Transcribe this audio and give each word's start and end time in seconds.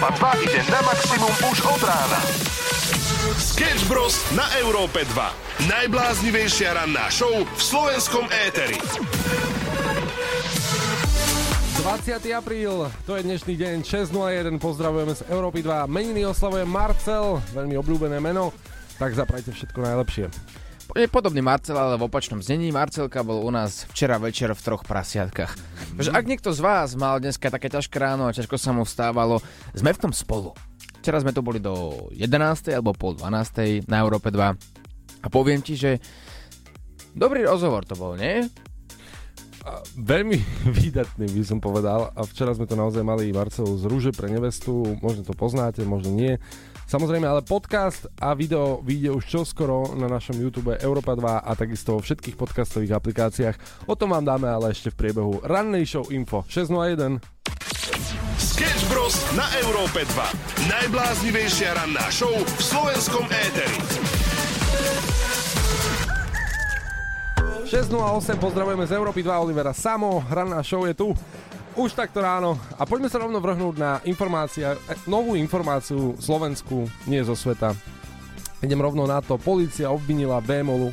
Európa 0.00 0.32
2 0.32 0.48
ide 0.48 0.64
na 0.72 0.80
maximum 0.80 1.34
už 1.52 1.60
od 1.60 1.82
rána. 1.84 2.20
Sketch 3.36 3.84
Bros. 3.84 4.16
na 4.32 4.48
Európe 4.56 5.04
2. 5.04 5.68
Najbláznivejšia 5.68 6.72
ranná 6.72 7.12
show 7.12 7.28
v 7.28 7.60
slovenskom 7.60 8.24
éteri. 8.48 8.80
20. 11.84 12.16
apríl, 12.32 12.88
to 13.04 13.12
je 13.12 13.28
dnešný 13.28 13.60
deň, 13.60 13.76
6.01, 13.84 14.56
pozdravujeme 14.56 15.12
z 15.12 15.28
Európy 15.28 15.60
2. 15.60 15.84
Meniny 15.84 16.24
oslavuje 16.24 16.64
Marcel, 16.64 17.36
veľmi 17.52 17.76
obľúbené 17.76 18.24
meno, 18.24 18.56
tak 18.96 19.12
zaprajte 19.12 19.52
všetko 19.52 19.84
najlepšie. 19.84 20.32
Je 20.90 21.06
podobný 21.06 21.38
Marcel, 21.38 21.78
ale 21.78 21.94
v 21.94 22.10
opačnom 22.10 22.42
znení. 22.42 22.74
Marcelka 22.74 23.22
bol 23.22 23.46
u 23.46 23.50
nás 23.54 23.86
včera 23.94 24.18
večer 24.18 24.50
v 24.50 24.58
troch 24.58 24.82
prasiatkách. 24.82 25.54
Takže 25.94 26.10
ak 26.10 26.24
niekto 26.26 26.50
z 26.50 26.58
vás 26.58 26.98
mal 26.98 27.22
dneska 27.22 27.46
také 27.46 27.70
ťažké 27.70 27.94
ráno 27.94 28.26
a 28.26 28.34
ťažko 28.34 28.58
sa 28.58 28.74
mu 28.74 28.82
vstávalo, 28.82 29.38
sme 29.70 29.94
v 29.94 30.02
tom 30.02 30.10
spolu. 30.10 30.50
Včera 30.98 31.22
sme 31.22 31.30
tu 31.30 31.46
boli 31.46 31.62
do 31.62 32.08
11. 32.10 32.74
alebo 32.74 32.90
pol 32.90 33.14
12. 33.14 33.86
na 33.86 34.02
Európe 34.02 34.34
2 34.34 35.22
a 35.22 35.26
poviem 35.30 35.62
ti, 35.62 35.78
že 35.78 36.02
dobrý 37.14 37.46
rozhovor 37.46 37.86
to 37.86 37.94
bol, 37.94 38.18
nie? 38.18 38.50
A 39.62 39.84
veľmi 39.94 40.42
výdatný 40.80 41.30
by 41.30 41.42
som 41.46 41.62
povedal 41.62 42.10
a 42.12 42.20
včera 42.26 42.50
sme 42.50 42.66
to 42.66 42.74
naozaj 42.74 43.06
mali 43.06 43.30
Marcelu 43.30 43.78
z 43.78 43.84
Rúže 43.86 44.12
pre 44.16 44.26
nevestu, 44.26 44.98
možno 45.04 45.22
to 45.22 45.38
poznáte, 45.38 45.86
možno 45.86 46.10
nie. 46.16 46.40
Samozrejme, 46.90 47.22
ale 47.22 47.46
podcast 47.46 48.10
a 48.18 48.34
video 48.34 48.82
vyjde 48.82 49.14
už 49.14 49.22
čoskoro 49.22 49.94
na 49.94 50.10
našom 50.10 50.34
YouTube 50.34 50.74
Europa 50.74 51.14
2 51.14 51.46
a 51.46 51.50
takisto 51.54 51.94
vo 51.94 52.02
všetkých 52.02 52.34
podcastových 52.34 52.98
aplikáciách. 52.98 53.86
O 53.86 53.94
tom 53.94 54.10
vám 54.10 54.26
dáme 54.26 54.50
ale 54.50 54.74
ešte 54.74 54.90
v 54.90 54.98
priebehu 54.98 55.38
rannej 55.46 55.86
show 55.86 56.02
info 56.10 56.42
601. 56.50 57.22
Sketch 58.42 58.82
Bros. 58.90 59.14
na 59.38 59.46
Európe 59.62 60.02
2. 60.02 60.66
Najbláznivejšia 60.66 61.78
ranná 61.78 62.10
show 62.10 62.34
v 62.34 62.58
slovenskom 62.58 63.22
éteri. 63.38 63.78
6.08, 67.70 68.34
pozdravujeme 68.42 68.82
z 68.90 68.98
Európy 68.98 69.22
2, 69.22 69.30
Olivera 69.38 69.70
Samo, 69.70 70.26
ranná 70.26 70.58
show 70.66 70.82
je 70.90 70.98
tu. 70.98 71.14
Už 71.78 71.94
takto 71.94 72.18
ráno. 72.18 72.58
A 72.76 72.82
poďme 72.82 73.06
sa 73.06 73.22
rovno 73.22 73.38
vrhnúť 73.38 73.74
na 73.78 74.02
informácia, 74.02 74.74
e, 74.74 74.94
novú 75.06 75.38
informáciu 75.38 76.18
Slovensku, 76.18 76.90
nie 77.06 77.22
zo 77.22 77.38
sveta. 77.38 77.74
Idem 78.60 78.82
rovno 78.82 79.06
na 79.06 79.22
to. 79.22 79.40
Polícia 79.40 79.88
obvinila 79.88 80.42
Vémolu. 80.42 80.92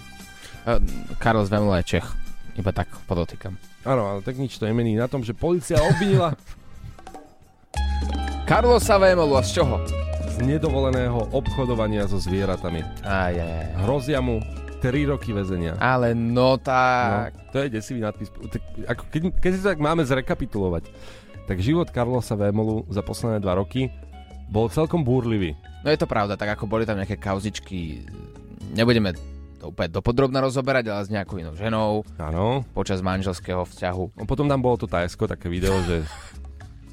Uh, 0.67 0.79
Karol 1.19 1.43
z 1.43 1.51
Vemole 1.51 1.83
je 1.83 1.97
Čech. 1.97 2.07
Iba 2.55 2.71
tak 2.71 2.87
podotýkam. 3.09 3.59
Áno, 3.83 4.03
ale 4.07 4.19
tak 4.23 4.39
nič 4.39 4.55
to 4.55 4.67
nemení 4.67 4.95
na 4.95 5.11
tom, 5.11 5.23
že 5.23 5.35
policia 5.35 5.79
obvinila 5.83 6.35
Karlosa 8.49 8.95
Vémolu 8.95 9.35
a 9.35 9.43
z 9.43 9.59
čoho? 9.59 9.83
z 10.37 10.45
nedovoleného 10.45 11.33
obchodovania 11.33 12.05
so 12.05 12.21
zvieratami. 12.21 12.85
Aj, 13.01 13.33
aj, 13.33 13.41
aj. 13.41 13.67
Hrozia 13.81 14.21
mu 14.21 14.37
3 14.79 15.09
roky 15.09 15.33
väzenia. 15.33 15.75
Ale 15.77 16.13
no 16.13 16.55
No, 16.57 16.61
tak... 16.61 17.33
to 17.51 17.65
je 17.65 17.67
desivý 17.69 17.99
nadpis. 17.99 18.29
Tak, 18.29 18.61
ako 18.87 19.03
keď, 19.09 19.21
keď 19.41 19.51
si 19.51 19.59
to 19.61 19.67
tak 19.73 19.81
máme 19.81 20.05
zrekapitulovať, 20.05 20.87
tak 21.47 21.57
život 21.59 21.89
Karlosa 21.89 22.35
Vémolu 22.35 22.85
za 22.87 23.01
posledné 23.01 23.41
2 23.41 23.47
roky 23.57 23.89
bol 24.47 24.69
celkom 24.69 25.03
búrlivý. 25.03 25.57
No 25.83 25.91
je 25.91 25.99
to 25.99 26.07
pravda, 26.07 26.35
tak 26.35 26.55
ako 26.55 26.67
boli 26.67 26.83
tam 26.83 26.99
nejaké 26.99 27.19
kauzičky, 27.19 28.03
nebudeme 28.71 29.11
to 29.57 29.73
úplne 29.73 29.89
dopodrobne 29.89 30.37
rozoberať, 30.37 30.85
ale 30.87 31.01
s 31.03 31.09
nejakou 31.09 31.41
inou 31.41 31.57
ženou 31.57 32.05
Áno. 32.21 32.61
počas 32.77 33.01
manželského 33.01 33.65
vzťahu. 33.65 34.03
No, 34.13 34.23
potom 34.29 34.45
tam 34.45 34.61
bolo 34.61 34.77
to 34.77 34.85
Tajsko, 34.85 35.25
také 35.25 35.49
video, 35.49 35.73
že 35.83 36.05
s 36.05 36.11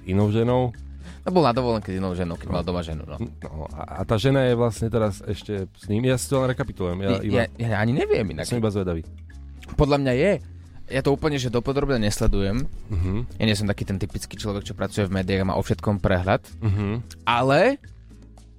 inou 0.08 0.32
ženou. 0.32 0.72
No 1.24 1.32
bol 1.32 1.40
na 1.40 1.56
dovolenke 1.56 1.88
s 1.88 1.96
inou 1.96 2.12
ženou, 2.12 2.36
keď 2.36 2.48
mal 2.52 2.60
doma 2.60 2.84
ženu. 2.84 3.08
No. 3.08 3.16
No, 3.16 3.64
a, 3.72 4.00
a 4.00 4.00
tá 4.04 4.20
žena 4.20 4.44
je 4.44 4.52
vlastne 4.52 4.92
teraz 4.92 5.24
ešte 5.24 5.64
s 5.72 5.84
ním. 5.88 6.04
Ja 6.04 6.20
si 6.20 6.28
to 6.28 6.36
len 6.44 6.52
rekapitulujem. 6.52 7.00
Ja, 7.00 7.08
Ja, 7.08 7.18
iba, 7.24 7.40
ja, 7.56 7.80
ani 7.80 7.96
neviem 7.96 8.28
inak. 8.28 8.44
som 8.44 8.60
iba 8.60 8.68
zvedavý. 8.68 9.00
Podľa 9.80 9.96
mňa 10.04 10.12
je. 10.20 10.32
Ja 10.92 11.00
to 11.00 11.16
úplne, 11.16 11.40
že 11.40 11.48
dopodrobne 11.48 11.96
nesledujem. 11.96 12.68
Uh-huh. 12.92 13.24
Ja 13.40 13.44
nie 13.48 13.56
som 13.56 13.64
taký 13.64 13.88
ten 13.88 13.96
typický 13.96 14.36
človek, 14.36 14.68
čo 14.68 14.76
pracuje 14.76 15.08
v 15.08 15.16
médiách 15.16 15.40
a 15.40 15.48
má 15.48 15.54
o 15.56 15.64
všetkom 15.64 15.96
prehľad. 15.96 16.44
Uh-huh. 16.60 17.00
Ale 17.24 17.80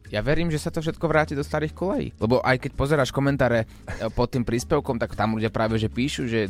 ja 0.10 0.26
verím, 0.26 0.50
že 0.50 0.58
sa 0.58 0.74
to 0.74 0.82
všetko 0.82 1.06
vráti 1.06 1.38
do 1.38 1.46
starých 1.46 1.78
kolejí. 1.78 2.18
Lebo 2.18 2.42
aj 2.42 2.66
keď 2.66 2.72
pozeráš 2.74 3.14
komentáre 3.14 3.70
e, 3.70 4.10
pod 4.10 4.34
tým 4.34 4.42
príspevkom, 4.42 4.98
tak 4.98 5.14
tam 5.14 5.38
ľudia 5.38 5.54
práve 5.54 5.78
že 5.78 5.86
píšu, 5.86 6.26
že 6.26 6.50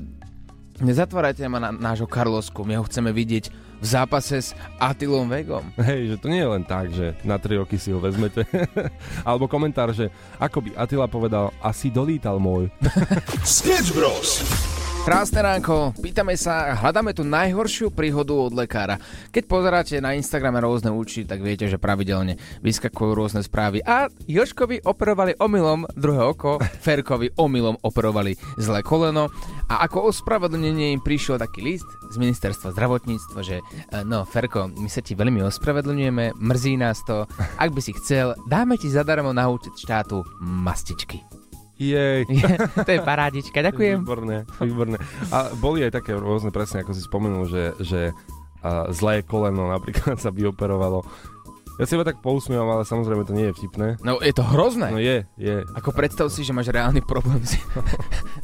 nezatvárajte 0.80 1.44
ma 1.48 1.60
na 1.60 1.72
nášho 1.76 2.08
Karlosku, 2.08 2.64
my 2.64 2.80
ho 2.80 2.84
chceme 2.88 3.12
vidieť 3.12 3.52
v 3.80 3.86
zápase 3.86 4.38
s 4.42 4.50
Atilom 4.78 5.28
Vegom. 5.28 5.64
Hej, 5.80 6.16
že 6.16 6.18
to 6.22 6.28
nie 6.32 6.42
je 6.42 6.50
len 6.50 6.64
tak, 6.64 6.92
že 6.92 7.16
na 7.24 7.40
3 7.40 7.62
roky 7.62 7.80
si 7.80 7.92
ho 7.92 8.00
vezmete. 8.00 8.44
Alebo 9.28 9.48
komentár, 9.48 9.96
že 9.96 10.12
ako 10.40 10.66
by 10.66 10.70
Attila 10.76 11.08
povedal, 11.08 11.54
asi 11.64 11.92
dolítal 11.92 12.42
môj. 12.42 12.68
Sketch 13.46 13.96
Bros. 13.96 14.44
Krásne 15.06 15.46
ránko, 15.46 15.94
pýtame 16.02 16.34
sa, 16.34 16.74
hľadáme 16.82 17.14
tu 17.14 17.22
najhoršiu 17.22 17.94
príhodu 17.94 18.34
od 18.34 18.58
lekára. 18.58 18.98
Keď 19.30 19.44
pozeráte 19.46 19.96
na 20.02 20.18
Instagrame 20.18 20.58
rôzne 20.58 20.90
účty, 20.90 21.22
tak 21.22 21.46
viete, 21.46 21.70
že 21.70 21.78
pravidelne 21.78 22.42
vyskakujú 22.66 23.14
rôzne 23.14 23.46
správy. 23.46 23.86
A 23.86 24.10
Joškovi 24.26 24.82
operovali 24.82 25.38
omylom 25.38 25.86
druhé 25.94 26.26
oko, 26.26 26.58
Ferkovi 26.82 27.30
omylom 27.38 27.78
operovali 27.86 28.34
zlé 28.58 28.82
koleno. 28.82 29.30
A 29.70 29.86
ako 29.86 30.10
ospravedlnenie 30.10 30.98
im 30.98 31.06
prišiel 31.06 31.38
taký 31.38 31.62
list 31.62 31.86
z 32.10 32.18
ministerstva 32.18 32.74
zdravotníctva, 32.74 33.40
že 33.46 33.62
e, 33.62 34.02
no 34.10 34.26
Ferko, 34.26 34.74
my 34.74 34.90
sa 34.90 35.06
ti 35.06 35.14
veľmi 35.14 35.46
ospravedlňujeme, 35.46 36.34
mrzí 36.34 36.82
nás 36.82 37.06
to, 37.06 37.30
ak 37.62 37.70
by 37.78 37.82
si 37.86 37.94
chcel, 38.02 38.34
dáme 38.50 38.74
ti 38.82 38.90
zadarmo 38.90 39.38
na 39.38 39.54
účet 39.54 39.78
štátu 39.78 40.26
mastičky. 40.42 41.35
Jej. 41.76 42.24
to 42.88 42.92
je 42.92 43.02
parádička, 43.04 43.60
ďakujem. 43.60 44.02
Výborné, 44.04 44.48
výborné. 44.64 44.98
A 45.32 45.52
boli 45.60 45.84
aj 45.84 46.00
také 46.00 46.16
rôzne, 46.16 46.50
presne 46.50 46.82
ako 46.82 46.92
si 46.96 47.04
spomenul, 47.04 47.44
že, 47.52 47.76
že 47.84 48.02
a 48.66 48.90
zlé 48.90 49.22
koleno 49.22 49.70
napríklad 49.70 50.18
sa 50.24 50.34
vyoperovalo. 50.34 51.06
Ja 51.76 51.84
si 51.84 52.00
iba 52.00 52.08
tak 52.08 52.24
pousmievam, 52.24 52.72
ale 52.72 52.88
samozrejme 52.88 53.28
to 53.28 53.36
nie 53.36 53.52
je 53.52 53.56
vtipné. 53.60 54.00
No 54.00 54.24
je 54.24 54.32
to 54.32 54.48
hrozné. 54.48 54.96
No 54.96 55.00
je, 55.04 55.28
je. 55.36 55.60
Ako 55.76 55.92
predstav 55.92 56.32
si, 56.32 56.48
že 56.48 56.56
máš 56.56 56.72
reálny 56.72 57.04
problém 57.04 57.44
s, 57.44 57.60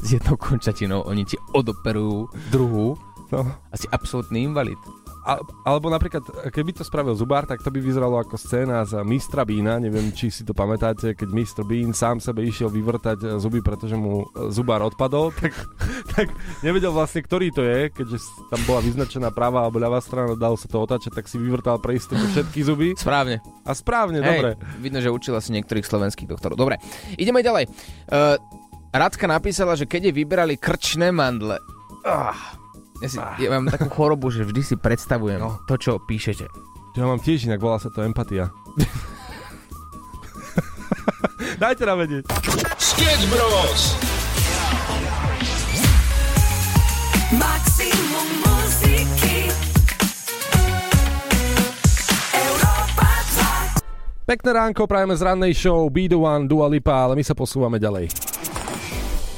s 0.04 0.08
jednou 0.12 0.36
končatinou, 0.36 1.00
oni 1.08 1.24
ti 1.24 1.40
odoperujú 1.56 2.28
druhú 2.52 3.00
No. 3.32 3.48
a 3.48 3.74
si 3.80 3.88
absolútny 3.88 4.44
invalid. 4.44 4.76
A, 5.22 5.38
alebo 5.62 5.86
napríklad, 5.86 6.50
keby 6.50 6.74
to 6.74 6.82
spravil 6.82 7.14
Zubár, 7.14 7.46
tak 7.46 7.62
to 7.62 7.70
by 7.70 7.78
vyzeralo 7.78 8.18
ako 8.18 8.34
scéna 8.34 8.82
z 8.82 9.06
Mistra 9.06 9.46
Bína. 9.46 9.78
Neviem, 9.78 10.10
či 10.10 10.34
si 10.34 10.42
to 10.42 10.50
pamätáte, 10.50 11.14
keď 11.14 11.28
Mr. 11.30 11.62
Bean 11.62 11.94
sám 11.94 12.18
sebe 12.18 12.42
išiel 12.42 12.66
vyvrtať 12.66 13.18
e, 13.22 13.26
zuby, 13.38 13.62
pretože 13.62 13.94
mu 13.94 14.26
e, 14.26 14.50
Zubár 14.50 14.82
odpadol, 14.82 15.30
tak, 15.38 15.54
tak 16.10 16.26
nevedel 16.66 16.90
vlastne, 16.90 17.22
ktorý 17.22 17.54
to 17.54 17.62
je, 17.62 17.94
keďže 17.94 18.18
tam 18.50 18.60
bola 18.66 18.82
vyznačená 18.82 19.30
pravá 19.30 19.62
alebo 19.62 19.78
ľavá 19.78 20.02
strana, 20.02 20.34
dalo 20.34 20.58
sa 20.58 20.66
to 20.66 20.82
otáčať, 20.82 21.14
tak 21.14 21.30
si 21.30 21.38
vyvrtal 21.38 21.78
pre 21.78 21.94
istotu 21.94 22.26
všetky 22.34 22.60
zuby. 22.66 22.88
Správne. 22.98 23.38
A 23.62 23.78
správne, 23.78 24.18
Hej, 24.18 24.26
dobre. 24.26 24.50
Vidno, 24.82 24.98
že 24.98 25.14
učila 25.14 25.38
si 25.38 25.54
niektorých 25.54 25.86
slovenských 25.86 26.26
doktorov. 26.26 26.58
Dobre, 26.58 26.82
ideme 27.14 27.46
ďalej. 27.46 27.70
Uh, 28.10 28.34
Radka 28.92 29.24
napísala, 29.24 29.72
že 29.72 29.88
keď 29.88 30.10
jej 30.10 30.14
vyberali 30.20 30.60
krčné 30.60 31.14
mandle. 31.14 31.56
Ah, 32.04 32.58
ja, 33.02 33.08
si, 33.08 33.18
ja 33.18 33.48
mám 33.50 33.66
takú 33.66 33.90
chorobu, 33.90 34.30
že 34.30 34.42
vždy 34.42 34.62
si 34.62 34.74
predstavujem 34.76 35.38
No. 35.38 35.58
to, 35.66 35.74
čo 35.74 35.98
píšete. 35.98 36.46
Ja 36.94 37.04
mám 37.04 37.18
tiež 37.18 37.44
inak, 37.44 37.58
volá 37.58 37.76
sa 37.76 37.88
to 37.88 38.00
empatia. 38.00 38.54
Dajte 41.58 41.82
nám 41.82 41.98
vedieť. 42.00 42.22
Sketch 42.76 43.24
Bros. 43.28 43.82
Maximum 47.32 48.28
muziky 48.40 49.48
Európa 52.30 53.08
2 54.20 54.28
Pekné 54.28 54.50
ránko, 54.52 54.84
prajeme 54.84 55.14
z 55.16 55.22
rannej 55.22 55.52
show 55.52 55.88
Be 55.88 56.06
The 56.06 56.18
One, 56.18 56.44
Dua 56.44 56.68
Lipa, 56.68 56.92
ale 57.02 57.16
my 57.16 57.24
sa 57.24 57.32
posúvame 57.32 57.80
ďalej. 57.80 58.31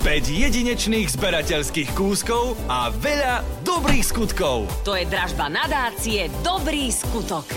5 0.04 0.28
jedinečných 0.28 1.16
zberateľských 1.16 1.96
kúskov 1.96 2.60
a 2.68 2.92
veľa 2.92 3.40
dobrých 3.64 4.04
skutkov. 4.04 4.68
To 4.84 4.92
je 4.92 5.08
dražba 5.08 5.48
nadácie 5.48 6.28
Dobrý 6.44 6.92
skutok. 6.92 7.48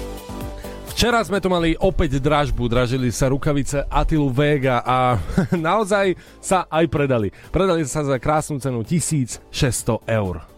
Včera 0.95 1.19
sme 1.27 1.43
tu 1.43 1.51
mali 1.51 1.75
opäť 1.75 2.23
dražbu, 2.23 2.71
dražili 2.71 3.11
sa 3.11 3.27
rukavice 3.27 3.83
Atilu 3.91 4.31
Vega 4.31 4.79
a 4.79 5.19
naozaj 5.59 6.15
sa 6.39 6.71
aj 6.71 6.87
predali. 6.87 7.35
Predali 7.51 7.83
sa 7.83 8.07
za 8.07 8.15
krásnu 8.15 8.63
cenu 8.63 8.79
1600 8.79 10.07
eur. 10.07 10.56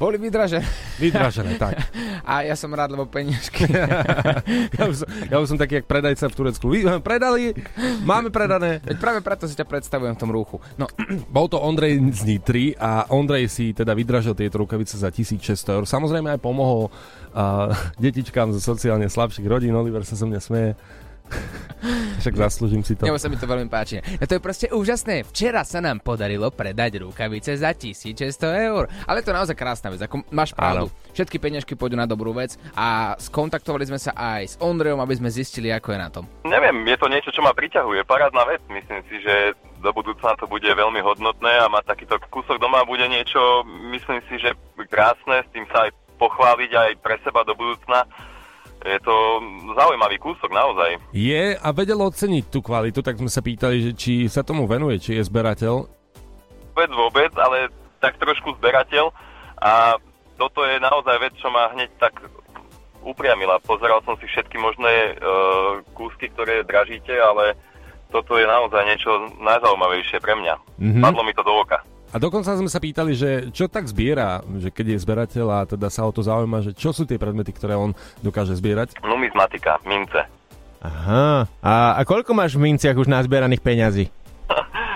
Boli 0.00 0.16
vydražené. 0.16 0.64
Vydražené, 0.96 1.60
tak. 1.60 1.76
A 2.28 2.46
ja 2.46 2.56
som 2.56 2.72
rád, 2.72 2.94
lebo 2.94 3.04
peniažky. 3.08 3.68
Ja 4.72 4.88
už, 4.88 5.04
som, 5.04 5.08
ja 5.28 5.36
už 5.38 5.46
som 5.54 5.58
taký, 5.60 5.82
jak 5.82 5.86
predajca 5.86 6.26
v 6.26 6.34
Turecku. 6.34 6.66
Vy, 6.72 6.88
predali, 7.04 7.52
máme 8.02 8.32
predané. 8.32 8.80
Veď 8.82 8.96
práve 8.98 9.20
preto 9.20 9.44
si 9.46 9.54
ťa 9.54 9.68
predstavujem 9.68 10.16
v 10.16 10.20
tom 10.20 10.30
rúchu. 10.32 10.56
No, 10.80 10.88
Bol 11.34 11.46
to 11.46 11.60
Ondrej 11.60 12.00
z 12.16 12.22
Nitry 12.26 12.74
a 12.74 13.06
Ondrej 13.12 13.52
si 13.52 13.76
teda 13.76 13.92
vydražil 13.92 14.34
tieto 14.34 14.58
rukavice 14.64 14.96
za 14.96 15.12
1600 15.12 15.76
eur. 15.78 15.84
Samozrejme 15.84 16.34
aj 16.34 16.40
pomohol 16.40 16.88
uh, 16.88 17.70
detičkám 18.02 18.50
zo 18.56 18.60
sociálne 18.60 19.06
slabších 19.06 19.46
rodín. 19.46 19.76
Oliver 19.76 20.02
sa 20.02 20.16
so 20.16 20.24
mňa 20.24 20.40
smeje. 20.40 20.72
Však 22.22 22.34
zaslúžim 22.38 22.82
si 22.86 22.94
to. 22.94 23.02
Nebo 23.02 23.18
sa 23.18 23.26
mi 23.26 23.34
to 23.34 23.46
veľmi 23.50 23.66
páči. 23.66 23.98
A 23.98 24.24
to 24.24 24.38
je 24.38 24.42
proste 24.42 24.70
úžasné. 24.70 25.26
Včera 25.26 25.66
sa 25.66 25.82
nám 25.82 25.98
podarilo 25.98 26.48
predať 26.54 27.02
rukavice 27.02 27.58
za 27.58 27.74
1600 27.74 28.70
eur. 28.70 28.86
Ale 29.10 29.26
to 29.26 29.34
je 29.34 29.38
naozaj 29.38 29.56
krásna 29.58 29.90
vec. 29.90 29.98
Ako 30.06 30.22
máš 30.30 30.54
pravdu. 30.54 30.88
Všetky 31.12 31.42
peniažky 31.42 31.74
pôjdu 31.74 31.98
na 31.98 32.06
dobrú 32.06 32.30
vec 32.32 32.56
a 32.78 33.18
skontaktovali 33.18 33.84
sme 33.84 33.98
sa 33.98 34.14
aj 34.14 34.42
s 34.46 34.54
Ondrejom, 34.62 35.02
aby 35.02 35.14
sme 35.18 35.28
zistili, 35.28 35.74
ako 35.74 35.92
je 35.92 35.98
na 35.98 36.08
tom. 36.08 36.24
Neviem, 36.46 36.86
je 36.86 36.96
to 36.96 37.10
niečo, 37.10 37.34
čo 37.34 37.42
ma 37.42 37.52
priťahuje. 37.52 38.06
Parádna 38.06 38.46
vec. 38.46 38.62
Myslím 38.70 39.02
si, 39.10 39.18
že 39.20 39.58
do 39.82 39.90
budúcna 39.90 40.38
to 40.38 40.46
bude 40.46 40.64
veľmi 40.64 41.02
hodnotné 41.02 41.58
a 41.58 41.66
mať 41.66 41.90
takýto 41.90 42.14
kúsok 42.30 42.62
doma 42.62 42.86
bude 42.86 43.02
niečo, 43.10 43.66
myslím 43.90 44.22
si, 44.30 44.38
že 44.38 44.54
krásne, 44.86 45.42
s 45.42 45.50
tým 45.50 45.66
sa 45.74 45.90
aj 45.90 45.90
pochváliť 46.22 46.70
aj 46.70 46.90
pre 47.02 47.18
seba 47.26 47.42
do 47.42 47.58
budúcna. 47.58 48.06
Je 48.82 48.98
to 49.02 49.14
zaujímavý 49.78 50.18
kúsok, 50.18 50.50
naozaj. 50.50 50.98
Je 51.14 51.54
a 51.54 51.68
vedel 51.70 51.98
oceniť 52.02 52.44
tú 52.50 52.58
kvalitu, 52.58 52.98
tak 53.00 53.18
sme 53.18 53.30
sa 53.30 53.38
pýtali, 53.38 53.90
že 53.90 53.92
či 53.94 54.12
sa 54.26 54.42
tomu 54.42 54.66
venuje, 54.66 54.98
či 54.98 55.18
je 55.18 55.26
zberateľ. 55.26 55.74
Vôbec 56.72 56.90
vôbec, 56.90 57.32
ale 57.38 57.70
tak 58.02 58.18
trošku 58.18 58.58
zberateľ 58.58 59.14
a 59.62 59.94
toto 60.34 60.66
je 60.66 60.82
naozaj 60.82 61.16
vec, 61.22 61.34
čo 61.38 61.52
ma 61.54 61.70
hneď 61.70 61.90
tak 62.02 62.18
upriamila. 63.06 63.62
Pozeral 63.62 64.02
som 64.02 64.18
si 64.18 64.26
všetky 64.26 64.58
možné 64.58 64.90
e, 64.90 65.12
kúsky, 65.94 66.30
ktoré 66.34 66.66
dražíte, 66.66 67.14
ale 67.14 67.54
toto 68.10 68.38
je 68.38 68.46
naozaj 68.46 68.82
niečo 68.86 69.10
najzaujímavejšie 69.38 70.18
pre 70.18 70.34
mňa. 70.34 70.54
Mhm. 70.78 71.00
Padlo 71.02 71.22
mi 71.22 71.34
to 71.34 71.46
do 71.46 71.54
oka. 71.54 71.78
A 72.12 72.20
dokonca 72.20 72.52
sme 72.52 72.68
sa 72.68 72.76
pýtali, 72.76 73.16
že 73.16 73.48
čo 73.56 73.72
tak 73.72 73.88
zbiera, 73.88 74.44
že 74.60 74.68
keď 74.68 74.86
je 74.92 74.98
zberateľ 75.00 75.46
a 75.48 75.58
teda 75.64 75.88
sa 75.88 76.04
o 76.04 76.12
to 76.12 76.20
zaujíma, 76.20 76.60
že 76.60 76.76
čo 76.76 76.92
sú 76.92 77.08
tie 77.08 77.16
predmety, 77.16 77.56
ktoré 77.56 77.72
on 77.72 77.96
dokáže 78.20 78.52
zbierať. 78.52 79.00
Numizmatika, 79.00 79.80
mince. 79.88 80.28
Aha. 80.84 81.48
A, 81.64 81.96
a 81.96 82.00
koľko 82.04 82.36
máš 82.36 82.60
v 82.60 82.68
minciach 82.68 83.00
už 83.00 83.08
nazbieraných 83.08 83.64
peňazí? 83.64 84.04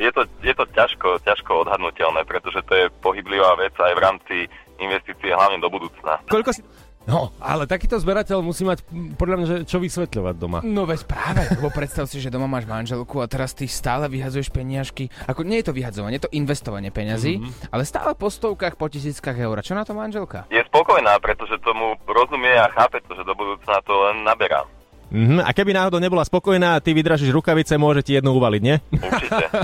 Je 0.00 0.08
to, 0.16 0.24
je 0.40 0.56
to 0.56 0.64
ťažko, 0.72 1.20
ťažko 1.28 1.60
odhadnutelné, 1.60 2.24
pretože 2.24 2.64
to 2.64 2.72
je 2.72 2.88
pohyblivá 3.04 3.52
vec 3.60 3.76
aj 3.76 3.92
v 3.92 4.00
rámci 4.00 4.36
investície, 4.80 5.28
hlavne 5.28 5.60
do 5.60 5.68
budúcna. 5.68 6.24
Koľko 6.24 6.56
si... 6.56 6.64
No, 7.08 7.32
ale 7.40 7.64
takýto 7.64 7.96
zberateľ 7.96 8.44
musí 8.44 8.60
mať 8.68 8.84
podľa 9.16 9.36
mňa, 9.40 9.46
že 9.48 9.56
čo 9.64 9.80
vysvetľovať 9.80 10.34
doma. 10.36 10.60
No 10.60 10.84
veď 10.84 11.08
práve, 11.08 11.48
lebo 11.48 11.72
predstav 11.72 12.04
si, 12.04 12.20
že 12.20 12.28
doma 12.28 12.44
máš 12.44 12.68
manželku 12.68 13.24
a 13.24 13.26
teraz 13.26 13.56
ty 13.56 13.64
stále 13.64 14.04
vyhadzuješ 14.12 14.52
peniažky. 14.52 15.08
Ako 15.24 15.40
nie 15.40 15.64
je 15.64 15.72
to 15.72 15.76
vyhadzovanie, 15.76 16.20
je 16.20 16.28
to 16.28 16.36
investovanie 16.36 16.92
peňazí, 16.92 17.40
mm-hmm. 17.40 17.72
ale 17.72 17.88
stále 17.88 18.12
po 18.12 18.28
stovkách, 18.28 18.76
po 18.76 18.92
tisíckach 18.92 19.32
eur. 19.32 19.56
Čo 19.64 19.72
na 19.72 19.88
to 19.88 19.96
manželka? 19.96 20.44
Je 20.52 20.60
spokojná, 20.68 21.16
pretože 21.24 21.56
tomu 21.64 21.96
rozumie 22.04 22.52
a 22.52 22.68
chápe 22.68 23.00
to, 23.08 23.16
že 23.16 23.24
do 23.24 23.32
budúcna 23.32 23.80
to 23.82 23.92
len 23.96 24.20
naberá. 24.20 24.68
Mhm. 25.10 25.42
A 25.42 25.50
keby 25.50 25.74
náhodou 25.74 25.98
nebola 25.98 26.22
spokojná 26.22 26.78
ty 26.78 26.94
vydražíš 26.94 27.34
rukavice, 27.34 27.74
môže 27.74 28.06
ti 28.06 28.14
jednu 28.14 28.30
uvaliť, 28.38 28.62
nie? 28.62 28.76
Určite. 28.94 29.46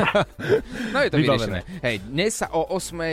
No 0.91 0.99
je 1.05 1.11
to 1.13 1.19
vyriešené. 1.21 1.61
Hej, 1.85 1.97
dnes 2.09 2.33
sa 2.35 2.49
o 2.51 2.73
8 2.73 2.73
uh, 2.73 3.07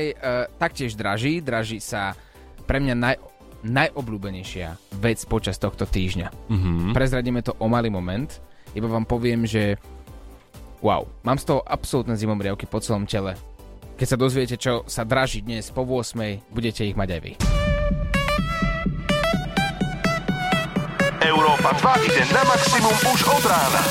taktiež 0.55 0.95
draží, 0.95 1.43
draží 1.43 1.83
sa 1.83 2.15
pre 2.63 2.79
mňa 2.79 2.95
naj, 2.95 3.15
najobľúbenejšia 3.63 4.99
vec 4.99 5.23
počas 5.25 5.57
tohto 5.57 5.87
týždňa. 5.87 6.27
Mm-hmm. 6.29 6.91
Prezradíme 6.91 7.41
to 7.41 7.55
o 7.57 7.67
malý 7.71 7.89
moment, 7.89 8.29
iba 8.75 8.87
vám 8.91 9.07
poviem, 9.07 9.47
že 9.47 9.79
wow, 10.83 11.07
mám 11.23 11.39
z 11.39 11.47
toho 11.47 11.63
absolútne 11.63 12.13
zimomriavky 12.19 12.67
po 12.67 12.83
celom 12.83 13.07
tele. 13.07 13.39
Keď 13.95 14.07
sa 14.09 14.17
dozviete, 14.19 14.55
čo 14.59 14.83
sa 14.89 15.07
draží 15.07 15.45
dnes 15.45 15.71
po 15.71 15.87
8, 15.87 16.51
budete 16.51 16.83
ich 16.83 16.97
mať 16.97 17.09
aj 17.15 17.21
vy. 17.23 17.33
Európa 21.23 21.71
2 21.79 22.07
ide 22.11 22.23
na 22.35 22.43
maximum 22.43 22.97
už 23.15 23.19
od 23.31 23.43
rána. 23.47 23.81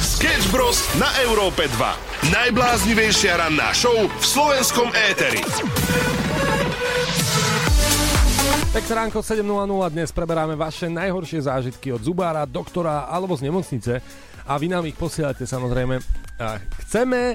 Sketch 0.00 0.48
Bros. 0.48 0.80
na 0.96 1.12
Európe 1.28 1.68
2. 1.68 2.32
Najbláznivejšia 2.32 3.36
ranná 3.36 3.76
show 3.76 4.08
v 4.08 4.24
slovenskom 4.24 4.88
éteri. 5.12 5.44
Pekné 8.54 8.94
ránko 8.94 9.18
7.00 9.18 9.42
dnes 9.90 10.14
preberáme 10.14 10.54
vaše 10.54 10.86
najhoršie 10.86 11.42
zážitky 11.42 11.90
od 11.90 12.06
zubára, 12.06 12.46
doktora 12.46 13.10
alebo 13.10 13.34
z 13.34 13.50
nemocnice. 13.50 13.98
A 14.46 14.54
vy 14.62 14.70
nám 14.70 14.86
ich 14.86 14.94
posielate 14.94 15.42
samozrejme. 15.42 15.98
A 16.38 16.62
chceme 16.86 17.34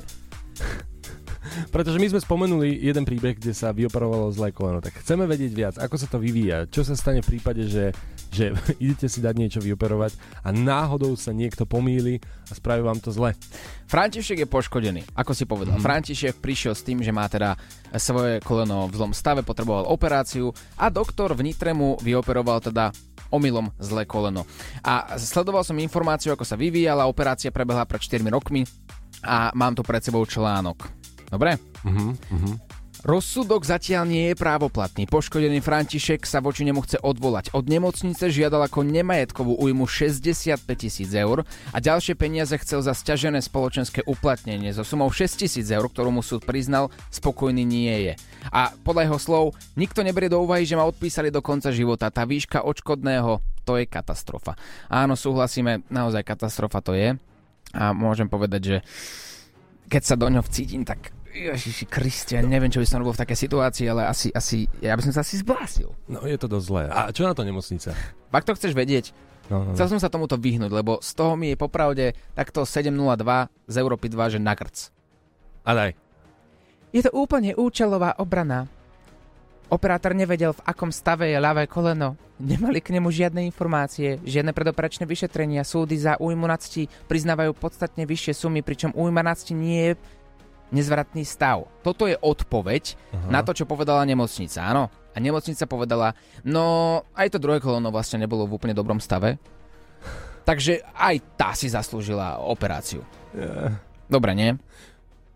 pretože 1.75 1.99
my 1.99 2.07
sme 2.07 2.23
spomenuli 2.23 2.71
jeden 2.71 3.03
príbeh, 3.03 3.35
kde 3.35 3.51
sa 3.51 3.75
vyoperovalo 3.75 4.31
zlé 4.31 4.55
koleno, 4.55 4.79
tak 4.79 4.95
chceme 5.01 5.25
vedieť 5.27 5.51
viac, 5.51 5.75
ako 5.75 5.95
sa 5.99 6.07
to 6.07 6.21
vyvíja, 6.21 6.67
čo 6.69 6.87
sa 6.87 6.95
stane 6.95 7.19
v 7.19 7.35
prípade, 7.35 7.67
že, 7.67 7.91
že 8.29 8.53
idete 8.83 9.09
si 9.09 9.19
dať 9.19 9.35
niečo 9.35 9.59
vyoperovať 9.61 10.15
a 10.45 10.49
náhodou 10.53 11.13
sa 11.17 11.33
niekto 11.33 11.65
pomýli 11.65 12.21
a 12.49 12.53
spraví 12.53 12.81
vám 12.81 13.01
to 13.01 13.09
zle. 13.13 13.33
František 13.89 14.45
je 14.45 14.47
poškodený, 14.47 15.01
ako 15.17 15.31
si 15.33 15.49
povedal. 15.49 15.81
Mm. 15.81 15.83
František 15.83 16.37
prišiel 16.37 16.73
s 16.77 16.85
tým, 16.85 17.01
že 17.01 17.09
má 17.09 17.25
teda 17.25 17.57
svoje 17.97 18.37
koleno 18.45 18.85
v 18.87 18.95
zlom 18.95 19.13
stave, 19.13 19.41
potreboval 19.41 19.89
operáciu 19.89 20.53
a 20.77 20.93
doktor 20.93 21.33
v 21.33 21.49
Nitre 21.49 21.73
mu 21.73 21.97
vyoperoval 21.99 22.61
teda 22.61 22.93
omylom 23.29 23.69
zlé 23.77 24.05
koleno. 24.09 24.45
A 24.81 25.17
sledoval 25.17 25.61
som 25.61 25.77
informáciu, 25.77 26.33
ako 26.33 26.45
sa 26.45 26.57
vyvíjala, 26.57 27.09
operácia 27.09 27.53
prebehla 27.53 27.85
pred 27.85 28.01
4 28.01 28.25
rokmi 28.29 28.65
a 29.25 29.53
mám 29.53 29.77
tu 29.77 29.85
pred 29.85 30.01
sebou 30.01 30.25
článok. 30.25 30.89
Dobre? 31.29 31.61
Rozsudok 32.99 33.63
zatiaľ 33.63 34.11
nie 34.11 34.27
je 34.27 34.35
právoplatný. 34.35 35.07
Poškodený 35.07 35.63
František 35.63 36.27
sa 36.27 36.43
voči 36.43 36.67
nemu 36.67 36.83
chce 36.83 36.99
odvolať. 36.99 37.55
Od 37.55 37.63
nemocnice 37.63 38.27
žiadal 38.27 38.67
ako 38.67 38.83
nemajetkovú 38.83 39.55
újmu 39.55 39.87
65 39.87 40.59
tisíc 40.75 41.07
eur 41.15 41.47
a 41.71 41.77
ďalšie 41.79 42.19
peniaze 42.19 42.51
chcel 42.59 42.83
za 42.83 42.91
stiažené 42.91 43.39
spoločenské 43.39 44.03
uplatnenie 44.03 44.75
so 44.75 44.83
sumou 44.83 45.07
6 45.07 45.47
tisíc 45.47 45.71
eur, 45.71 45.87
ktorú 45.87 46.11
mu 46.11 46.19
súd 46.19 46.43
priznal, 46.43 46.91
spokojný 47.07 47.63
nie 47.63 48.11
je. 48.11 48.13
A 48.51 48.75
podľa 48.83 49.07
jeho 49.07 49.19
slov, 49.23 49.45
nikto 49.79 50.03
neberie 50.03 50.27
do 50.27 50.43
úvahy, 50.43 50.67
že 50.67 50.75
ma 50.75 50.83
odpísali 50.83 51.31
do 51.31 51.39
konca 51.39 51.71
života. 51.71 52.11
Tá 52.11 52.27
výška 52.27 52.67
odškodného, 52.67 53.39
to 53.63 53.79
je 53.79 53.87
katastrofa. 53.87 54.59
Áno, 54.91 55.15
súhlasíme, 55.15 55.87
naozaj 55.87 56.27
katastrofa 56.27 56.83
to 56.83 56.99
je. 56.99 57.15
A 57.71 57.95
môžem 57.95 58.27
povedať, 58.27 58.61
že 58.67 58.77
keď 59.87 60.01
sa 60.03 60.19
do 60.19 60.27
ňoho 60.27 60.43
vcítim, 60.43 60.83
tak 60.83 61.15
Ježiši 61.29 61.85
Kriste, 61.85 62.35
ja 62.35 62.41
neviem, 62.41 62.73
čo 62.73 62.81
by 62.81 62.87
som 62.89 62.99
robil 63.01 63.13
v 63.13 63.21
takej 63.21 63.37
situácii, 63.47 63.85
ale 63.85 64.09
asi, 64.09 64.33
asi, 64.33 64.65
ja 64.81 64.97
by 64.97 65.01
som 65.05 65.13
sa 65.13 65.21
asi 65.21 65.37
zblásil. 65.39 65.93
No 66.09 66.25
je 66.25 66.37
to 66.41 66.49
dosť 66.49 66.65
zlé. 66.65 66.83
A 66.89 67.13
čo 67.13 67.25
na 67.25 67.37
to 67.37 67.45
nemocnica? 67.45 67.93
Ak 68.33 68.45
to 68.45 68.57
chceš 68.57 68.73
vedieť, 68.73 69.13
No, 69.49 69.65
no, 69.65 69.73
no. 69.73 69.75
chcel 69.75 69.89
som 69.89 69.97
sa 69.97 70.13
tomuto 70.13 70.37
vyhnúť, 70.37 70.69
lebo 70.69 71.01
z 71.01 71.11
toho 71.17 71.33
mi 71.33 71.49
je 71.49 71.57
popravde 71.57 72.13
takto 72.37 72.69
702 72.69 73.49
z 73.65 73.75
Európy 73.81 74.05
2, 74.13 74.37
že 74.37 74.39
nagrc. 74.39 74.93
A 75.65 75.73
daj. 75.73 75.91
Je 76.93 77.01
to 77.01 77.09
úplne 77.17 77.57
účelová 77.57 78.13
obrana. 78.21 78.69
Operátor 79.69 80.17
nevedel, 80.17 80.53
v 80.53 80.65
akom 80.65 80.89
stave 80.89 81.29
je 81.29 81.37
ľavé 81.37 81.69
koleno. 81.69 82.17
Nemali 82.41 82.81
k 82.81 82.93
nemu 82.93 83.09
žiadne 83.09 83.45
informácie, 83.45 84.17
žiadne 84.25 84.53
predoperačné 84.53 85.05
vyšetrenia. 85.05 85.61
Súdy 85.61 85.93
za 85.97 86.17
újmu 86.17 86.49
nadsti 86.49 86.89
priznávajú 87.05 87.53
podstatne 87.53 88.05
vyššie 88.05 88.33
sumy, 88.33 88.61
pričom 88.65 88.95
újma 88.97 89.21
nadsti 89.21 89.53
nie 89.53 89.93
je 89.93 89.93
nezvratný 90.69 91.25
stav. 91.25 91.65
Toto 91.81 92.05
je 92.05 92.17
odpoveď 92.17 92.97
Aha. 93.13 93.29
na 93.29 93.41
to, 93.41 93.53
čo 93.53 93.69
povedala 93.69 94.05
nemocnica, 94.05 94.65
áno. 94.65 94.89
A 95.13 95.17
nemocnica 95.17 95.65
povedala, 95.65 96.13
no 96.45 97.01
aj 97.17 97.33
to 97.33 97.41
druhé 97.41 97.57
koleno 97.57 97.89
vlastne 97.89 98.21
nebolo 98.21 98.45
v 98.45 98.55
úplne 98.55 98.77
dobrom 98.77 99.01
stave. 99.01 99.41
Takže 100.49 100.85
aj 100.97 101.15
tá 101.37 101.53
si 101.53 101.69
zaslúžila 101.69 102.41
operáciu. 102.41 103.05
Dobre, 104.09 104.33
nie? 104.33 104.57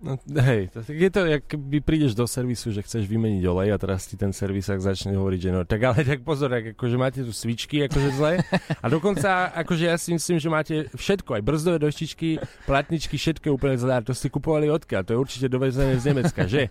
No, 0.03 0.19
hej, 0.43 0.67
je 0.91 1.09
to, 1.09 1.23
jak 1.23 1.47
by 1.47 1.79
prídeš 1.79 2.11
do 2.11 2.27
servisu, 2.27 2.75
že 2.75 2.83
chceš 2.83 3.07
vymeniť 3.07 3.39
olej 3.47 3.71
a 3.71 3.79
teraz 3.79 4.03
ti 4.03 4.19
ten 4.19 4.35
servisák 4.35 4.83
začne 4.83 5.15
hovoriť, 5.15 5.39
že 5.39 5.51
no 5.55 5.63
tak 5.63 5.79
ale 5.79 6.03
tak 6.03 6.27
pozor, 6.27 6.51
tak 6.51 6.75
akože 6.75 6.97
máte 6.99 7.23
tu 7.23 7.31
svičky 7.31 7.87
akože 7.87 8.09
zle 8.11 8.43
a 8.83 8.85
dokonca 8.91 9.55
akože 9.55 9.87
ja 9.87 9.95
si 9.95 10.11
myslím, 10.11 10.43
že 10.43 10.51
máte 10.51 10.75
všetko, 10.91 11.39
aj 11.39 11.43
brzdové 11.47 11.79
doštičky, 11.79 12.35
platničky, 12.67 13.15
všetko 13.15 13.43
je 13.47 13.53
úplne 13.55 13.79
zle 13.79 13.95
a 13.95 14.03
to 14.03 14.11
ste 14.11 14.27
kupovali 14.27 14.67
odkiaľ, 14.67 15.07
to 15.07 15.15
je 15.15 15.19
určite 15.23 15.47
dovezené 15.47 15.95
z 15.95 16.11
Nemecka, 16.11 16.51
že? 16.51 16.67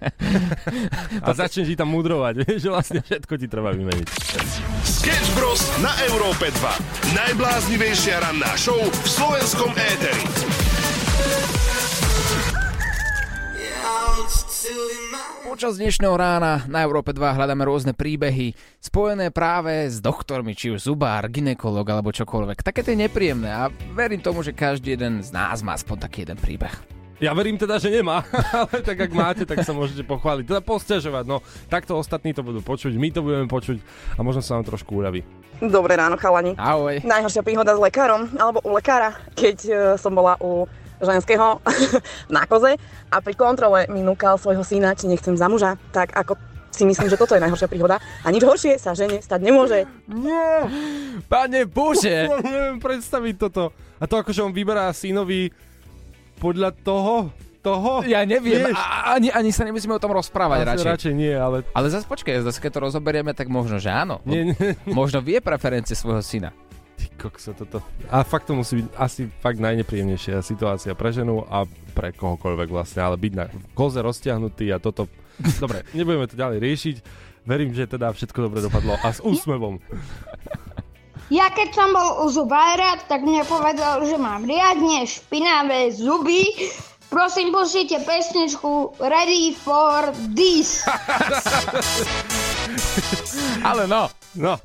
A 1.25 1.33
začne 1.33 1.65
ti 1.65 1.73
tam 1.73 1.89
mudrovať, 1.89 2.45
že 2.63 2.69
vlastne 2.69 3.01
všetko 3.01 3.33
ti 3.41 3.49
treba 3.49 3.73
vymeniť. 3.73 4.07
Sketch 4.85 5.31
Bros. 5.33 5.73
na 5.81 5.97
Európe 6.05 6.53
2. 6.53 7.17
Najbláznivejšia 7.17 8.29
ranná 8.29 8.53
show 8.61 8.77
v 8.77 9.09
slovenskom 9.09 9.73
éteri. 9.73 10.21
Počas 15.43 15.83
dnešného 15.83 16.15
rána 16.15 16.63
na 16.71 16.87
Európe 16.87 17.11
2 17.11 17.19
hľadáme 17.35 17.67
rôzne 17.67 17.91
príbehy 17.91 18.55
spojené 18.79 19.35
práve 19.35 19.91
s 19.91 19.99
doktormi, 19.99 20.55
či 20.55 20.71
už 20.71 20.87
zubár, 20.87 21.27
ginekolog 21.27 21.83
alebo 21.83 22.15
čokoľvek. 22.15 22.63
Také 22.63 22.87
to 22.87 22.95
je 22.95 23.03
nepríjemné 23.03 23.51
a 23.51 23.67
verím 23.99 24.23
tomu, 24.23 24.47
že 24.47 24.55
každý 24.55 24.95
jeden 24.95 25.27
z 25.27 25.35
nás 25.35 25.67
má 25.67 25.75
aspoň 25.75 26.07
taký 26.07 26.23
jeden 26.23 26.39
príbeh. 26.39 26.71
Ja 27.19 27.35
verím 27.35 27.59
teda, 27.59 27.83
že 27.83 27.91
nemá, 27.91 28.23
ale 28.63 28.83
tak 28.83 28.99
ak 28.99 29.11
máte, 29.11 29.43
tak 29.43 29.67
sa 29.67 29.75
môžete 29.75 30.07
pochváliť. 30.07 30.47
Teda 30.47 30.63
posťažovať, 30.63 31.25
no 31.27 31.43
takto 31.67 31.99
ostatní 31.99 32.31
to 32.31 32.47
budú 32.47 32.63
počuť, 32.63 32.95
my 32.95 33.11
to 33.11 33.27
budeme 33.27 33.51
počuť 33.51 33.83
a 34.15 34.23
možno 34.23 34.43
sa 34.43 34.55
vám 34.55 34.67
trošku 34.71 35.03
uľaví. 35.03 35.27
Dobré 35.63 35.99
ráno, 35.99 36.15
chalani. 36.15 36.55
Ahoj. 36.59 37.03
Najhoršia 37.03 37.43
príhoda 37.43 37.75
s 37.75 37.81
lekárom, 37.83 38.31
alebo 38.39 38.63
u 38.67 38.75
lekára, 38.75 39.19
keď 39.35 39.57
e, 39.67 39.71
som 39.99 40.15
bola 40.15 40.35
u 40.43 40.67
ženského 41.05 41.59
na 42.37 42.47
koze 42.47 42.79
a 43.11 43.17
pri 43.19 43.35
kontrole 43.35 43.91
mi 43.91 44.01
núkal 44.01 44.39
svojho 44.39 44.63
syna, 44.63 44.95
či 44.95 45.11
nechcem 45.11 45.35
za 45.35 45.51
muža, 45.51 45.77
tak 45.91 46.15
ako 46.15 46.39
si 46.73 46.89
myslím, 46.89 47.13
že 47.13 47.21
toto 47.21 47.37
je 47.37 47.45
najhoršia 47.45 47.69
príhoda 47.69 48.01
a 48.25 48.29
nič 48.33 48.43
horšie 48.43 48.81
sa 48.81 48.97
žene 48.97 49.21
stať 49.21 49.41
nemôže. 49.45 49.85
Pane 51.29 51.69
Bože! 51.69 52.33
Neviem 52.49 52.81
predstaviť 52.81 53.35
toto. 53.37 53.77
A 54.01 54.09
to 54.09 54.17
akože 54.19 54.41
on 54.41 54.57
vyberá 54.57 54.89
synovi 54.97 55.53
podľa 56.41 56.73
toho, 56.81 57.31
toho? 57.63 58.03
Ja 58.03 58.27
neviem, 58.27 58.67
Vieš? 58.67 58.75
a, 58.75 59.15
ani, 59.15 59.31
ani 59.31 59.55
sa 59.55 59.63
nemusíme 59.63 59.95
o 59.95 60.03
tom 60.03 60.11
rozprávať 60.11 60.67
Asi 60.67 60.69
radšej. 60.75 60.91
radšej 60.99 61.13
nie, 61.15 61.31
ale... 61.31 61.63
Ale 61.71 61.87
zase 61.95 62.09
počkaj, 62.11 62.43
zase 62.43 62.59
keď 62.59 62.71
to 62.75 62.81
rozoberieme, 62.91 63.31
tak 63.37 63.47
možno, 63.47 63.79
že 63.79 63.93
áno. 63.93 64.19
Nie, 64.27 64.51
nie, 64.51 64.57
nie. 64.59 64.75
Možno 64.91 65.23
vie 65.23 65.39
preferencie 65.39 65.95
svojho 65.95 66.25
syna. 66.27 66.51
Kokso, 67.23 67.55
toto. 67.55 67.79
A 68.11 68.27
fakt 68.27 68.51
to 68.51 68.59
musí 68.59 68.83
byť 68.83 68.99
asi 68.99 69.31
fakt 69.39 69.63
najnepríjemnejšia 69.63 70.43
situácia 70.43 70.91
pre 70.99 71.15
ženu 71.15 71.47
a 71.47 71.63
pre 71.95 72.11
kohokoľvek 72.11 72.67
vlastne, 72.67 73.07
ale 73.07 73.15
byť 73.15 73.33
na 73.39 73.47
koze 73.79 74.03
roztiahnutý 74.03 74.75
a 74.75 74.83
toto... 74.83 75.07
Dobre, 75.63 75.87
nebudeme 75.95 76.27
to 76.27 76.35
ďalej 76.35 76.59
riešiť. 76.59 76.97
Verím, 77.47 77.79
že 77.79 77.87
teda 77.87 78.11
všetko 78.11 78.51
dobre 78.51 78.59
dopadlo 78.59 78.99
a 78.99 79.15
s 79.15 79.23
úsmevom. 79.23 79.79
Ja 81.31 81.47
keď 81.55 81.71
som 81.71 81.95
bol 81.95 82.27
u 82.27 82.29
zubára, 82.29 82.99
tak 83.07 83.23
mne 83.23 83.47
povedal, 83.47 84.03
že 84.03 84.19
mám 84.19 84.43
riadne 84.43 85.07
špinavé 85.07 85.95
zuby. 85.95 86.43
Prosím, 87.07 87.55
pustite 87.55 88.03
pesničku 88.03 88.99
Ready 88.99 89.55
for 89.55 90.11
this. 90.35 90.83
Ale 93.63 93.87
no. 93.87 94.11
No. 94.33 94.57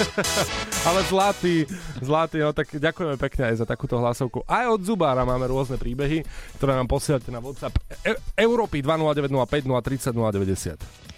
Ale 0.88 1.00
zlatý, 1.06 1.62
zlatý, 2.02 2.42
no 2.42 2.50
tak 2.50 2.74
ďakujeme 2.74 3.14
pekne 3.16 3.42
aj 3.54 3.62
za 3.62 3.66
takúto 3.66 3.96
hlasovku. 3.96 4.42
Aj 4.50 4.66
od 4.66 4.82
Zubára 4.82 5.22
máme 5.22 5.46
rôzne 5.46 5.78
príbehy, 5.78 6.26
ktoré 6.58 6.74
nám 6.74 6.90
posielate 6.90 7.30
na 7.30 7.38
WhatsApp 7.38 7.78
e- 8.02 8.18
Európy 8.34 8.82
20905 8.82 9.64
030 9.64 10.10
090. 10.12 11.10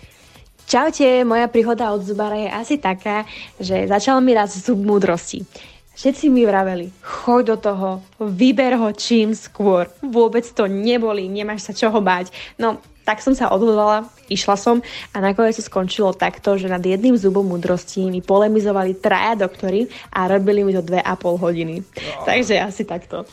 Čaute, 0.62 1.26
moja 1.26 1.50
príhoda 1.50 1.90
od 1.92 2.06
zubára 2.06 2.38
je 2.38 2.48
asi 2.48 2.76
taká, 2.78 3.26
že 3.58 3.84
začal 3.90 4.22
mi 4.22 4.32
raz 4.32 4.56
zub 4.56 4.78
múdrosti. 4.80 5.44
Všetci 5.92 6.32
mi 6.32 6.48
vraveli, 6.48 6.88
choď 7.04 7.42
do 7.44 7.56
toho, 7.60 7.88
vyber 8.16 8.80
ho 8.80 8.88
čím 8.96 9.36
skôr. 9.36 9.92
Vôbec 10.00 10.48
to 10.48 10.64
neboli, 10.64 11.28
nemáš 11.28 11.68
sa 11.68 11.72
čoho 11.76 12.00
báť. 12.00 12.32
No, 12.56 12.80
tak 13.02 13.18
som 13.22 13.34
sa 13.34 13.50
odhodlala, 13.50 14.06
išla 14.30 14.54
som 14.54 14.80
a 15.12 15.16
nakoniec 15.18 15.58
to 15.58 15.64
skončilo 15.66 16.14
takto, 16.14 16.54
že 16.58 16.70
nad 16.70 16.82
jedným 16.82 17.18
zubom 17.18 17.46
múdrosti 17.46 18.06
mi 18.06 18.22
polemizovali 18.22 18.98
traja 18.98 19.46
doktory 19.46 19.90
a 20.14 20.30
robili 20.30 20.62
mi 20.62 20.72
to 20.72 20.82
dve 20.82 21.02
a 21.02 21.14
pol 21.18 21.36
hodiny. 21.38 21.82
Takže 22.26 22.62
asi 22.62 22.82
takto. 22.86 23.26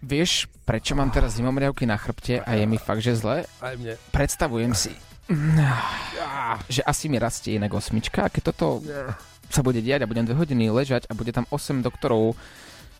Vieš, 0.00 0.46
prečo 0.64 0.92
mám 0.92 1.08
teraz 1.10 1.36
zimomriavky 1.36 1.88
na 1.88 1.96
chrbte 1.96 2.44
a 2.44 2.50
je 2.56 2.64
mi 2.68 2.76
fakt, 2.76 3.00
že 3.00 3.16
zle? 3.16 3.48
Aj 3.64 3.74
mne. 3.76 3.96
Predstavujem 4.12 4.72
si, 4.76 4.92
že 6.70 6.80
asi 6.84 7.08
mi 7.08 7.16
rastie 7.18 7.56
inak 7.56 7.72
osmička 7.74 8.28
a 8.28 8.32
keď 8.32 8.42
toto 8.52 8.84
sa 9.50 9.62
bude 9.62 9.78
diať 9.78 10.02
a 10.04 10.10
budem 10.10 10.26
dve 10.26 10.38
hodiny 10.38 10.70
ležať 10.70 11.06
a 11.06 11.14
bude 11.14 11.30
tam 11.30 11.46
8 11.50 11.82
doktorov 11.82 12.34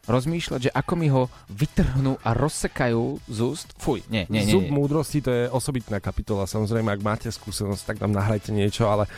rozmýšľať, 0.06 0.70
že 0.70 0.74
ako 0.74 0.94
mi 0.94 1.10
ho 1.10 1.28
vytrhnú 1.50 2.18
a 2.22 2.30
rozsekajú 2.32 3.18
z 3.26 3.38
úst. 3.42 3.74
Fuj, 3.78 4.06
nie, 4.10 4.26
nie, 4.30 4.46
nie. 4.46 4.54
Zub 4.54 4.66
múdrosti 4.70 5.22
to 5.22 5.30
je 5.30 5.44
osobitná 5.50 5.98
kapitola. 5.98 6.46
Samozrejme, 6.46 6.90
ak 6.94 7.02
máte 7.02 7.28
skúsenosť, 7.30 7.82
tak 7.94 7.96
nám 8.02 8.14
nahrajte 8.14 8.54
niečo, 8.54 8.86
ale 8.86 9.10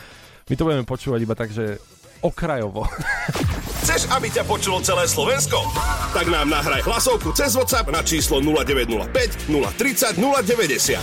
my 0.49 0.53
to 0.57 0.65
budeme 0.65 0.85
počúvať 0.85 1.19
iba 1.21 1.35
tak, 1.37 1.53
že 1.53 1.77
okrajovo. 2.25 2.83
Chceš, 3.85 4.11
aby 4.11 4.27
ťa 4.29 4.43
počulo 4.43 4.83
celé 4.83 5.07
Slovensko? 5.07 5.61
Tak 6.11 6.27
nám 6.27 6.51
nahraj 6.51 6.83
hlasovku 6.83 7.31
cez 7.33 7.55
WhatsApp 7.55 7.89
na 7.89 8.03
číslo 8.03 8.43
0905 8.43 9.47
030 9.49 10.19
090. 10.19 10.99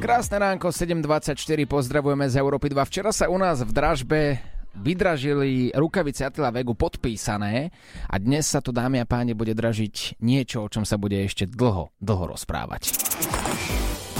Krásne 0.00 0.40
ránko, 0.40 0.72
7.24, 0.72 1.36
pozdravujeme 1.68 2.24
z 2.24 2.40
Európy 2.40 2.72
2. 2.72 2.88
Včera 2.88 3.12
sa 3.12 3.28
u 3.28 3.36
nás 3.36 3.60
v 3.60 3.68
dražbe 3.68 4.40
vydražili 4.74 5.74
rukavice 5.74 6.26
Attila 6.26 6.54
Vegu 6.54 6.74
podpísané 6.78 7.74
a 8.06 8.14
dnes 8.16 8.46
sa 8.46 8.62
tu, 8.62 8.70
dámy 8.70 9.02
a 9.02 9.06
páni, 9.06 9.34
bude 9.34 9.54
dražiť 9.54 10.20
niečo, 10.22 10.66
o 10.66 10.70
čom 10.70 10.86
sa 10.86 10.94
bude 10.96 11.18
ešte 11.18 11.46
dlho, 11.48 11.90
dlho 11.98 12.24
rozprávať. 12.36 12.94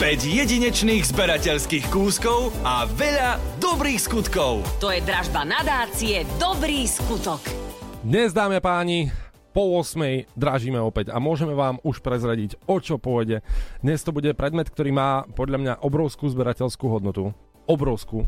5 0.00 0.25
jedinečných 0.25 1.04
zberateľských 1.12 1.92
kúskov 1.92 2.57
a 2.64 2.88
veľa 2.88 3.61
dobrých 3.61 4.00
skutkov. 4.00 4.64
To 4.80 4.88
je 4.88 5.04
dražba 5.04 5.45
nadácie 5.45 6.25
Dobrý 6.40 6.88
skutok. 6.88 7.45
Dnes, 8.00 8.33
dámy 8.33 8.57
a 8.57 8.64
páni, 8.64 9.12
po 9.52 9.76
8. 9.76 10.25
dražíme 10.40 10.80
opäť 10.80 11.12
a 11.12 11.21
môžeme 11.21 11.52
vám 11.52 11.76
už 11.85 12.00
prezradiť, 12.00 12.57
o 12.64 12.80
čo 12.80 12.97
pôjde. 12.97 13.45
Dnes 13.85 14.00
to 14.00 14.09
bude 14.09 14.33
predmet, 14.40 14.73
ktorý 14.73 14.88
má 14.88 15.28
podľa 15.37 15.59
mňa 15.61 15.75
obrovskú 15.85 16.33
zberateľskú 16.33 16.87
hodnotu. 16.88 17.37
Obrovskú. 17.69 18.25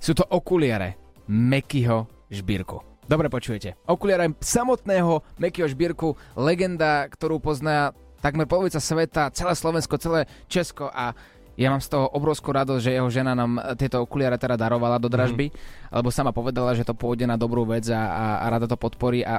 Sú 0.00 0.16
to 0.16 0.24
okuliare 0.24 1.03
Mekyho 1.28 2.06
Žbírku. 2.30 2.80
Dobre 3.04 3.28
počujete. 3.28 3.76
Okuliare 3.84 4.32
samotného 4.40 5.20
Mekyho 5.36 5.68
Žbírku, 5.68 6.16
legenda, 6.40 7.04
ktorú 7.08 7.36
pozná 7.36 7.92
takmer 8.24 8.48
polovica 8.48 8.80
sveta, 8.80 9.28
celé 9.36 9.52
Slovensko, 9.52 10.00
celé 10.00 10.24
Česko 10.48 10.88
a 10.88 11.12
ja 11.54 11.70
mám 11.70 11.78
z 11.78 11.92
toho 11.94 12.10
obrovskú 12.10 12.50
radosť, 12.50 12.82
že 12.82 12.94
jeho 12.98 13.06
žena 13.12 13.36
nám 13.36 13.62
tieto 13.78 14.02
okuliare 14.02 14.34
teda 14.34 14.58
darovala 14.58 14.98
do 14.98 15.06
dražby, 15.06 15.54
mm. 15.54 15.54
lebo 15.94 16.10
sama 16.10 16.34
povedala, 16.34 16.74
že 16.74 16.82
to 16.82 16.98
pôjde 16.98 17.30
na 17.30 17.38
dobrú 17.38 17.62
vec 17.62 17.86
a, 17.94 18.02
a, 18.10 18.26
a 18.42 18.46
rada 18.58 18.66
to 18.66 18.74
podporí 18.74 19.22
a 19.22 19.38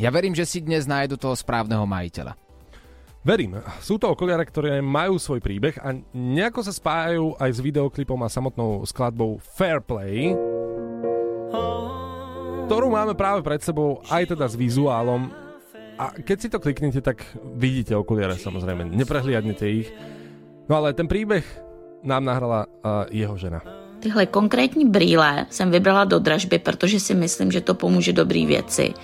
ja 0.00 0.10
verím, 0.10 0.32
že 0.32 0.48
si 0.48 0.58
dnes 0.64 0.88
nájdu 0.88 1.20
toho 1.20 1.36
správneho 1.36 1.84
majiteľa. 1.84 2.34
Verím. 3.24 3.56
Sú 3.80 3.96
to 3.96 4.12
okuliare, 4.12 4.44
ktoré 4.44 4.84
majú 4.84 5.16
svoj 5.16 5.40
príbeh 5.40 5.80
a 5.80 5.96
nejako 6.12 6.60
sa 6.60 6.76
spájajú 6.76 7.40
aj 7.40 7.50
s 7.56 7.60
videoklipom 7.64 8.20
a 8.20 8.28
samotnou 8.28 8.84
skladbou 8.84 9.40
Fair 9.40 9.80
Play, 9.80 10.36
ktorú 12.64 12.88
máme 12.88 13.12
práve 13.12 13.44
pred 13.44 13.60
sebou 13.60 14.00
aj 14.08 14.34
teda 14.34 14.48
s 14.48 14.56
vizuálom. 14.56 15.28
A 15.94 16.10
keď 16.10 16.36
si 16.40 16.48
to 16.50 16.58
kliknete, 16.58 16.98
tak 16.98 17.22
vidíte 17.54 17.94
okuliare 17.94 18.34
samozrejme, 18.34 18.88
neprehliadnete 18.90 19.66
ich. 19.70 19.88
No 20.66 20.82
ale 20.82 20.96
ten 20.96 21.06
príbeh 21.06 21.44
nám 22.02 22.24
nahrala 22.24 22.66
uh, 22.66 23.06
jeho 23.14 23.36
žena. 23.38 23.62
Tyhle 24.00 24.26
konkrétní 24.26 24.84
brýle 24.84 25.46
jsem 25.50 25.70
vybrala 25.70 26.04
do 26.04 26.18
dražby, 26.18 26.58
protože 26.58 27.00
si 27.00 27.14
myslím, 27.14 27.52
že 27.52 27.60
to 27.60 27.74
pomůže 27.74 28.12
dobrý 28.12 28.46
věci. 28.46 28.94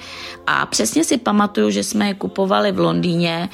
A 0.47 0.66
přesně 0.66 1.04
si 1.04 1.19
pamatuju, 1.19 1.71
že 1.71 1.85
jsme 1.85 2.09
je 2.09 2.14
kupovali 2.14 2.73
v 2.73 2.78
Londýně. 2.78 3.49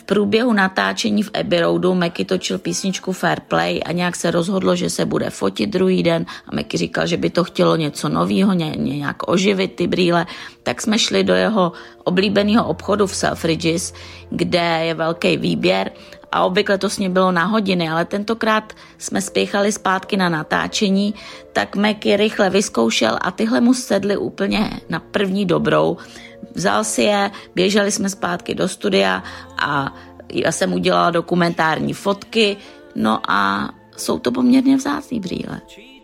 V 0.00 0.02
průběhu 0.02 0.52
natáčení 0.52 1.22
v 1.22 1.30
Abbey 1.34 1.60
Roadu 1.60 1.94
Meky 1.94 2.24
točil 2.24 2.58
písničku 2.58 3.12
Fair 3.12 3.40
Play 3.40 3.80
a 3.84 3.92
nějak 3.92 4.16
se 4.16 4.30
rozhodlo, 4.30 4.76
že 4.76 4.90
se 4.90 5.04
bude 5.04 5.30
fotit 5.30 5.70
druhý 5.70 6.02
den 6.02 6.26
a 6.48 6.54
Meky 6.54 6.76
říkal, 6.76 7.06
že 7.06 7.16
by 7.16 7.30
to 7.30 7.44
chtělo 7.44 7.76
něco 7.76 8.08
nového, 8.08 8.52
ně, 8.52 8.72
nějak 8.76 9.28
oživit 9.28 9.76
ty 9.76 9.86
brýle. 9.86 10.26
Tak 10.62 10.82
jsme 10.82 10.98
šli 10.98 11.24
do 11.24 11.34
jeho 11.34 11.72
oblíbeného 12.04 12.64
obchodu 12.64 13.06
v 13.06 13.16
Selfridges, 13.16 13.92
kde 14.30 14.80
je 14.88 14.94
velký 14.94 15.36
výběr 15.36 15.90
a 16.32 16.44
obvykle 16.44 16.78
to 16.78 16.90
s 16.90 16.98
ním 16.98 17.12
bylo 17.12 17.32
na 17.32 17.44
hodiny, 17.44 17.88
ale 17.88 18.04
tentokrát 18.04 18.72
jsme 18.98 19.20
spěchali 19.20 19.72
zpátky 19.72 20.16
na 20.16 20.28
natáčení, 20.28 21.14
tak 21.52 21.76
Mac 21.76 21.96
rychle 22.16 22.50
vyzkoušel 22.50 23.18
a 23.20 23.30
tyhle 23.30 23.60
mu 23.60 23.74
sedly 23.74 24.16
úplně 24.16 24.70
na 24.88 25.00
první 25.00 25.46
dobrou. 25.46 25.96
Vzal 26.54 26.84
si 26.84 27.02
je, 27.02 27.30
běželi 27.54 27.92
jsme 27.92 28.08
zpátky 28.10 28.54
do 28.54 28.68
studia 28.68 29.22
a 29.62 29.94
já 30.32 30.52
jsem 30.52 30.72
udělala 30.72 31.10
dokumentární 31.10 31.92
fotky, 31.92 32.56
no 32.94 33.20
a 33.28 33.70
jsou 33.96 34.18
to 34.18 34.32
poměrně 34.32 34.76
vzácný 34.76 35.20
brýle. 35.20 35.60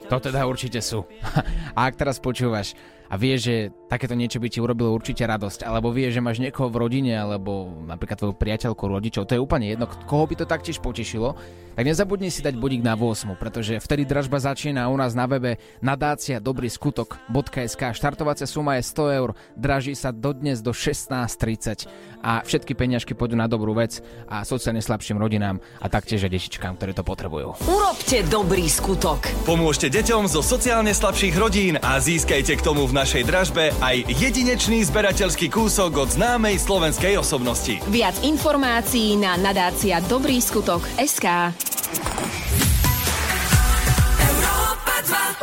To 0.09 0.21
teda 0.23 0.47
určite 0.47 0.79
sú. 0.79 1.03
A 1.77 1.91
ak 1.91 1.99
teraz 1.99 2.23
počúvaš 2.23 2.79
a 3.07 3.15
vie, 3.15 3.39
že 3.39 3.71
takéto 3.87 4.19
niečo 4.19 4.43
by 4.43 4.49
ti 4.51 4.59
urobilo 4.59 4.91
určite 4.91 5.23
radosť, 5.23 5.63
alebo 5.63 5.95
vie, 5.95 6.11
že 6.11 6.25
máš 6.25 6.43
niekoho 6.43 6.67
v 6.71 6.81
rodine, 6.83 7.15
alebo 7.15 7.71
napríklad 7.87 8.19
tvoju 8.19 8.35
priateľku, 8.35 8.83
rodičov, 8.87 9.31
to 9.31 9.39
je 9.39 9.43
úplne 9.43 9.71
jedno, 9.71 9.87
koho 9.87 10.27
by 10.27 10.35
to 10.35 10.47
taktiež 10.47 10.83
potešilo, 10.83 11.39
tak 11.77 11.85
nezabudni 11.85 12.33
si 12.33 12.41
dať 12.41 12.57
bodík 12.57 12.81
na 12.81 12.97
8, 12.97 13.37
pretože 13.37 13.77
vtedy 13.77 14.09
dražba 14.09 14.41
začína 14.41 14.89
u 14.89 14.97
nás 14.97 15.13
na 15.13 15.29
webe 15.29 15.61
nadácia 15.85 16.41
dobrý 16.41 16.73
skutok.sk. 16.73 17.93
Štartovacia 17.93 18.49
suma 18.49 18.81
je 18.81 18.89
100 18.89 19.19
eur, 19.21 19.31
draží 19.61 19.93
sa 19.93 20.09
dodnes 20.09 20.65
do 20.65 20.73
16.30 20.73 21.85
a 22.25 22.41
všetky 22.41 22.73
peňažky 22.73 23.13
pôjdu 23.13 23.37
na 23.37 23.45
dobrú 23.45 23.77
vec 23.77 24.01
a 24.25 24.41
sociálne 24.43 24.81
slabším 24.81 25.21
rodinám 25.21 25.61
a 25.79 25.87
taktiež 25.93 26.25
aj 26.25 26.33
detičkám, 26.33 26.81
ktoré 26.81 26.97
to 26.97 27.05
potrebujú. 27.05 27.61
Urobte 27.69 28.25
dobrý 28.25 28.65
skutok. 28.73 29.29
Pomôžte 29.45 29.93
deťom 29.93 30.33
zo 30.33 30.41
sociálne 30.41 30.97
slabších 30.97 31.37
rodín 31.37 31.77
a 31.77 32.01
získajte 32.01 32.57
k 32.57 32.65
tomu 32.65 32.89
v 32.89 32.96
našej 32.97 33.29
dražbe 33.29 33.77
aj 33.85 34.09
jedinečný 34.09 34.81
zberateľský 34.89 35.53
kúsok 35.53 36.01
od 36.01 36.09
známej 36.17 36.57
slovenskej 36.57 37.21
osobnosti. 37.21 37.77
Viac 37.93 38.17
informácií 38.25 39.21
na 39.21 39.37
nadácia 39.37 40.01
Dobrý 40.09 40.41
skutok 40.41 40.81
SK. 40.97 41.53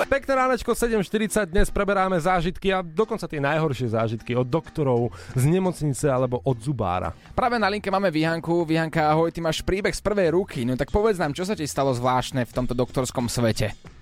Pekné 0.09 0.33
ránečko 0.33 0.73
7.40, 0.73 1.53
dnes 1.53 1.69
preberáme 1.69 2.17
zážitky 2.17 2.73
a 2.73 2.81
dokonca 2.81 3.29
tie 3.29 3.37
najhoršie 3.37 3.93
zážitky 3.93 4.33
od 4.33 4.49
doktorov 4.49 5.13
z 5.37 5.45
nemocnice 5.45 6.09
alebo 6.09 6.41
od 6.41 6.57
zubára. 6.57 7.13
Práve 7.37 7.61
na 7.61 7.69
linke 7.69 7.93
máme 7.93 8.09
Vihanku. 8.09 8.65
Vihanka, 8.65 9.13
ahoj, 9.13 9.29
ty 9.29 9.41
máš 9.41 9.61
príbeh 9.61 9.93
z 9.93 10.01
prvej 10.01 10.33
ruky. 10.33 10.65
No 10.65 10.73
tak 10.73 10.89
povedz 10.89 11.21
nám, 11.21 11.37
čo 11.37 11.45
sa 11.45 11.53
ti 11.53 11.69
stalo 11.69 11.93
zvláštne 11.93 12.45
v 12.45 12.53
tomto 12.53 12.73
doktorskom 12.73 13.29
svete? 13.29 13.92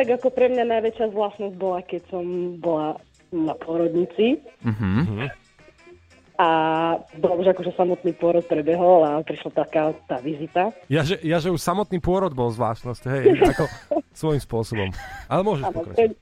Tak 0.00 0.16
ako 0.16 0.32
pre 0.32 0.48
mňa 0.48 0.64
najväčšia 0.66 1.12
zvláštnosť 1.12 1.54
bola, 1.54 1.80
keď 1.82 2.02
som 2.08 2.24
bola 2.56 2.96
na 3.30 3.52
porodnici 3.52 4.40
Mhm. 4.64 5.28
a 6.34 6.48
bolo 7.14 7.34
už 7.36 7.52
akože 7.52 7.76
samotný 7.76 8.16
pôrod 8.16 8.40
prebehol 8.42 9.04
a 9.04 9.20
prišla 9.20 9.52
taká 9.54 9.92
tá 10.08 10.16
vizita. 10.18 10.72
Ja 10.88 11.04
že, 11.04 11.20
ja, 11.20 11.36
že 11.36 11.52
už 11.52 11.60
samotný 11.60 12.00
pôrod 12.00 12.32
bol 12.32 12.48
zvláštnosť, 12.48 13.02
hej, 13.06 13.24
ako 13.52 13.64
svojím 14.10 14.40
spôsobom. 14.40 14.88
Ale 15.28 15.44
môžeš 15.44 15.64
Áno, 15.64 15.76
pokračovať. 15.76 16.08
to- 16.08 16.18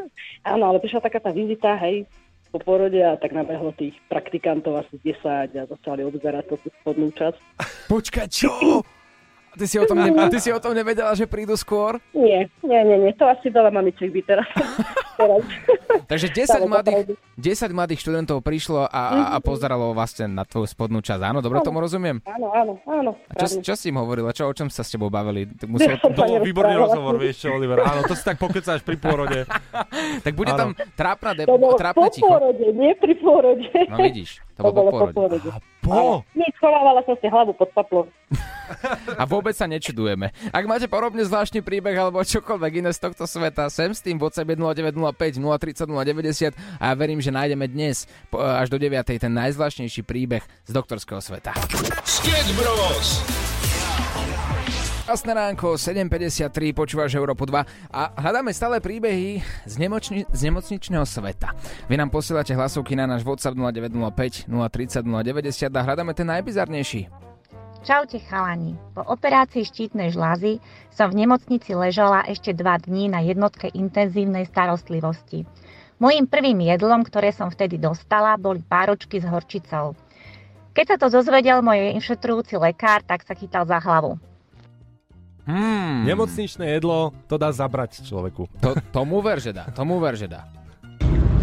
Áno, 0.54 0.64
ale 0.64 0.78
prišla 0.78 1.00
taká 1.02 1.18
tá 1.18 1.34
vizita, 1.34 1.74
hej, 1.82 2.06
po 2.48 2.62
porode 2.62 2.96
a 2.96 3.18
tak 3.18 3.34
nabehlo 3.34 3.74
tých 3.74 3.98
praktikantov 4.06 4.78
asi 4.78 5.02
10 5.02 5.18
a 5.50 5.66
začali 5.66 6.06
obzerať 6.06 6.46
tú 6.46 6.54
spodnú 6.72 7.10
časť. 7.10 7.38
Počkaj, 7.90 8.26
čo? 8.30 8.54
Ty 9.56 9.64
si, 9.64 9.76
o 9.80 9.88
tom 9.88 9.96
ne- 9.96 10.12
ty 10.28 10.36
si 10.36 10.52
o 10.52 10.60
tom 10.60 10.76
nevedela, 10.76 11.16
že 11.16 11.24
prídu 11.24 11.56
skôr? 11.56 11.96
Nie, 12.12 12.44
nie, 12.60 12.80
nie, 12.84 13.08
nie, 13.08 13.12
to 13.16 13.24
asi 13.24 13.48
veľa 13.48 13.72
mamičiek 13.72 14.12
by 14.12 14.20
teraz. 14.20 14.44
teraz. 15.16 15.40
Takže 16.06 16.28
10 16.28 16.44
Stále 16.44 16.68
mladých, 16.68 16.96
opravdu. 17.08 17.12
10 17.40 17.72
mladých 17.72 18.00
študentov 18.04 18.36
prišlo 18.44 18.84
a, 18.84 19.32
a 19.32 19.36
pozeralo 19.40 19.96
vlastne 19.96 20.28
na 20.28 20.44
tvoju 20.44 20.68
spodnú 20.68 21.00
časť. 21.00 21.24
Áno, 21.24 21.40
dobre 21.40 21.64
tomu 21.64 21.80
rozumiem? 21.80 22.20
Áno, 22.28 22.52
áno, 22.52 22.72
áno. 22.84 23.10
A 23.26 23.32
čo, 23.40 23.64
čo 23.64 23.72
si 23.74 23.88
im 23.88 23.96
hovorila? 23.96 24.36
Čo, 24.36 24.52
o 24.52 24.54
čom 24.54 24.68
sa 24.68 24.84
s 24.84 24.92
tebou 24.92 25.08
bavili? 25.08 25.48
Musel... 25.72 25.96
To 26.04 26.12
bol 26.12 26.44
výborný 26.44 26.76
rozhovor, 26.76 27.16
vieš 27.16 27.48
čo, 27.48 27.56
Oliver. 27.56 27.80
Áno, 27.80 28.04
to 28.04 28.12
si 28.12 28.22
tak 28.22 28.36
pokecáš 28.36 28.84
pri 28.84 29.00
pôrode. 29.00 29.48
tak 30.26 30.32
bude 30.36 30.52
Áno. 30.52 30.60
tam 30.60 30.68
trápna, 30.92 31.32
de- 31.32 31.48
To 31.48 31.56
bolo 31.56 31.80
trápne 31.80 32.06
po 32.06 32.12
ticho. 32.12 32.28
porode, 32.28 32.66
nie 32.76 32.92
pri 32.92 33.14
pôrode. 33.16 33.66
No 33.88 33.96
vidíš, 34.04 34.44
to 34.52 34.68
bolo 34.68 34.92
po 34.92 35.08
porode. 35.16 35.48
Po? 35.80 36.20
Nie, 36.36 36.48
schovávala 36.60 37.00
som 37.08 37.16
si 37.16 37.26
hlavu 37.30 37.56
pod 37.56 37.72
paplom. 37.72 38.06
A 39.16 39.24
vôbec 39.24 39.54
sa 39.56 39.66
nečudujeme. 39.70 40.30
Ak 40.50 40.64
máte 40.66 40.86
podobne 40.90 41.22
zvláštny 41.24 41.62
príbeh 41.62 41.96
alebo 41.96 42.22
čokoľvek 42.22 42.72
iné 42.84 42.90
z 42.92 43.00
tohto 43.02 43.24
sveta, 43.24 43.70
sem 43.70 43.92
s 43.92 44.02
tým 44.02 44.18
WhatsApp 44.18 44.52
je 44.52 44.56
0905 44.58 45.38
030 45.38 45.88
090 45.88 46.54
a 46.80 46.84
ja 46.90 46.94
verím, 46.94 47.20
že 47.22 47.34
nájdeme 47.34 47.66
dnes 47.70 48.04
po- 48.28 48.42
až 48.42 48.70
do 48.70 48.78
9. 48.78 49.02
ten 49.06 49.32
najzvláštnejší 49.32 50.02
príbeh 50.02 50.42
z 50.66 50.70
doktorského 50.72 51.22
sveta. 51.22 51.54
Sketch 52.04 52.52
Bros. 52.58 53.22
Krásne 55.06 55.38
ránko, 55.38 55.78
7.53, 55.78 56.74
počúvaš 56.74 57.14
Európu 57.14 57.46
2 57.46 57.62
a 57.94 58.02
hľadáme 58.18 58.50
stále 58.50 58.82
príbehy 58.82 59.38
z, 59.62 59.74
nemočni- 59.78 60.26
z 60.26 60.40
nemocničného 60.50 61.06
sveta. 61.06 61.54
Vy 61.86 61.94
nám 61.94 62.10
posielate 62.10 62.50
hlasovky 62.58 62.98
na 62.98 63.06
náš 63.06 63.22
WhatsApp 63.22 63.54
0905 63.54 64.50
030 64.50 65.06
090 65.06 65.70
a 65.70 65.80
hľadáme 65.86 66.10
ten 66.10 66.26
najbizarnejší. 66.26 67.25
Čaute 67.86 68.18
chalani. 68.18 68.74
Po 68.98 69.06
operácii 69.06 69.62
štítnej 69.62 70.10
žlázy 70.10 70.58
som 70.90 71.06
v 71.06 71.22
nemocnici 71.22 71.70
ležala 71.70 72.26
ešte 72.26 72.50
dva 72.50 72.82
dní 72.82 73.06
na 73.06 73.22
jednotke 73.22 73.70
intenzívnej 73.70 74.42
starostlivosti. 74.50 75.46
Mojím 76.02 76.26
prvým 76.26 76.66
jedlom, 76.66 77.06
ktoré 77.06 77.30
som 77.30 77.46
vtedy 77.46 77.78
dostala, 77.78 78.34
boli 78.34 78.58
páročky 78.58 79.22
s 79.22 79.26
horčicou. 79.30 79.94
Keď 80.74 80.84
sa 80.90 80.96
to 80.98 81.14
dozvedel 81.14 81.62
môj 81.62 81.94
inšetrujúci 81.94 82.58
lekár, 82.58 83.06
tak 83.06 83.22
sa 83.22 83.38
chytal 83.38 83.62
za 83.62 83.78
hlavu. 83.78 84.18
Hmm. 85.46 86.02
Nemocničné 86.10 86.82
jedlo, 86.82 87.14
to 87.30 87.38
dá 87.38 87.54
zabrať 87.54 88.02
človeku. 88.02 88.50
To, 88.66 88.74
tomu 88.90 89.22
ver, 89.22 89.38
že 89.38 89.54
dá, 89.54 89.70
tomu 89.70 90.02
ver, 90.02 90.18
že 90.18 90.26
dá. 90.26 90.55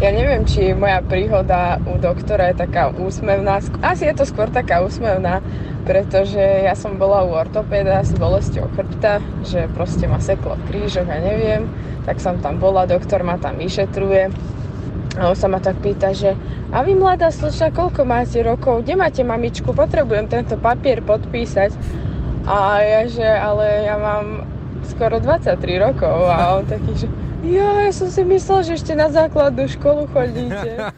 Ja 0.02 0.10
neviem, 0.10 0.42
či 0.42 0.74
moja 0.74 0.98
príhoda 1.06 1.78
u 1.86 1.94
doktora 2.02 2.50
je 2.50 2.66
taká 2.66 2.90
úsmevná. 2.90 3.62
Asi 3.78 4.10
je 4.10 4.14
to 4.18 4.26
skôr 4.26 4.50
taká 4.50 4.82
úsmevná, 4.82 5.38
pretože 5.86 6.42
ja 6.42 6.74
som 6.74 6.98
bola 6.98 7.22
u 7.22 7.30
ortopéda 7.30 8.02
s 8.02 8.10
bolesťou 8.18 8.74
chrbta, 8.74 9.22
že 9.46 9.70
proste 9.70 10.10
ma 10.10 10.18
seklo 10.18 10.58
v 10.58 10.66
krížoch 10.66 11.06
a 11.06 11.22
neviem. 11.22 11.70
Tak 12.02 12.18
som 12.18 12.42
tam 12.42 12.58
bola, 12.58 12.90
doktor 12.90 13.22
ma 13.22 13.38
tam 13.38 13.54
vyšetruje. 13.54 14.34
A 15.14 15.30
on 15.30 15.38
sa 15.38 15.46
ma 15.46 15.62
tak 15.62 15.78
pýta, 15.78 16.10
že 16.10 16.34
a 16.74 16.82
vy 16.82 16.98
mladá 16.98 17.30
slečna, 17.30 17.70
koľko 17.70 18.02
máte 18.02 18.42
rokov? 18.42 18.82
Kde 18.82 18.98
máte 18.98 19.22
mamičku? 19.22 19.70
Potrebujem 19.70 20.26
tento 20.26 20.58
papier 20.58 21.06
podpísať. 21.06 21.70
A 22.50 22.82
ja, 22.82 23.00
že 23.06 23.22
ale 23.22 23.86
ja 23.86 23.94
mám 23.94 24.42
skoro 24.90 25.22
23 25.22 25.54
rokov 25.78 26.26
a 26.26 26.58
on 26.58 26.66
taký, 26.66 27.06
že 27.06 27.06
ja, 27.44 27.68
ja 27.84 27.92
som 27.92 28.08
si 28.08 28.24
myslel, 28.24 28.60
že 28.64 28.72
ešte 28.80 28.92
na 28.96 29.12
základnú 29.12 29.68
školu 29.68 30.08
chodíte. 30.10 30.88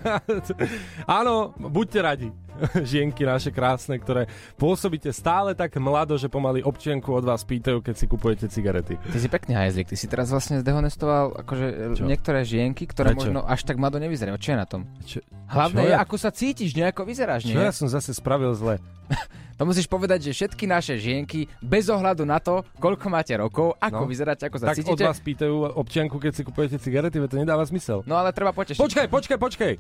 Áno, 1.19 1.53
buďte 1.59 1.99
radi. 2.03 2.29
Žienky 2.91 3.23
naše 3.23 3.49
krásne, 3.49 3.97
ktoré 3.97 4.27
pôsobíte 4.55 5.09
stále 5.09 5.53
tak 5.53 5.75
mlado, 5.77 6.15
že 6.15 6.27
pomaly 6.27 6.61
občianku 6.61 7.09
od 7.11 7.23
vás 7.23 7.43
pýtajú, 7.43 7.81
keď 7.81 7.95
si 7.95 8.07
kupujete 8.07 8.47
cigarety. 8.47 8.97
Ty 8.99 9.19
si 9.19 9.29
pekný 9.29 9.53
hajzlik, 9.53 9.87
ty 9.87 9.95
si 9.95 10.05
teraz 10.05 10.29
vlastne 10.29 10.59
zdehonestoval 10.59 11.39
akože 11.39 11.67
Čo? 11.95 12.05
niektoré 12.05 12.43
žienky, 12.43 12.85
ktoré 12.85 13.13
Prečo? 13.13 13.29
možno 13.29 13.41
až 13.43 13.61
tak 13.63 13.77
mlado 13.77 13.97
nevyzerajú. 13.97 14.37
Čo 14.37 14.49
je 14.49 14.59
na 14.59 14.67
tom? 14.67 14.83
Čo, 15.03 15.19
Hlavné 15.47 15.77
čo 15.77 15.87
je, 15.87 15.93
ja- 15.93 16.01
ako 16.01 16.17
sa 16.17 16.31
cítiš, 16.31 16.71
nejako 16.73 17.03
vyzeráš, 17.03 17.45
nie? 17.45 17.53
Čo 17.53 17.61
ja 17.61 17.73
som 17.73 17.87
zase 17.87 18.11
spravil 18.11 18.53
zle? 18.53 18.77
To 19.57 19.65
musíš 19.65 19.89
povedať, 19.89 20.21
že 20.23 20.37
všetky 20.37 20.69
naše 20.69 21.01
žienky, 21.01 21.49
bez 21.65 21.89
ohľadu 21.89 22.29
na 22.29 22.37
to, 22.37 22.61
koľko 22.77 23.09
máte 23.09 23.33
rokov, 23.33 23.73
ako 23.81 24.05
No. 24.05 24.05
vyzeráte, 24.05 24.45
ako 24.45 24.61
sa 24.61 24.69
Tak 24.69 24.77
od 24.77 24.81
cítite. 24.85 25.01
vás 25.03 25.17
pýtajú 25.17 25.73
občianku, 25.73 26.21
keď 26.21 26.33
si 26.35 26.43
kupujete 26.45 26.77
cigarety, 26.77 27.17
to 27.19 27.41
nedáva 27.41 27.65
zmysel. 27.65 28.05
No 28.05 28.21
ale 28.21 28.37
treba 28.37 28.53
potešiť. 28.53 28.77
Počkaj, 28.77 29.07
počkaj, 29.09 29.39
počkaj. 29.41 29.73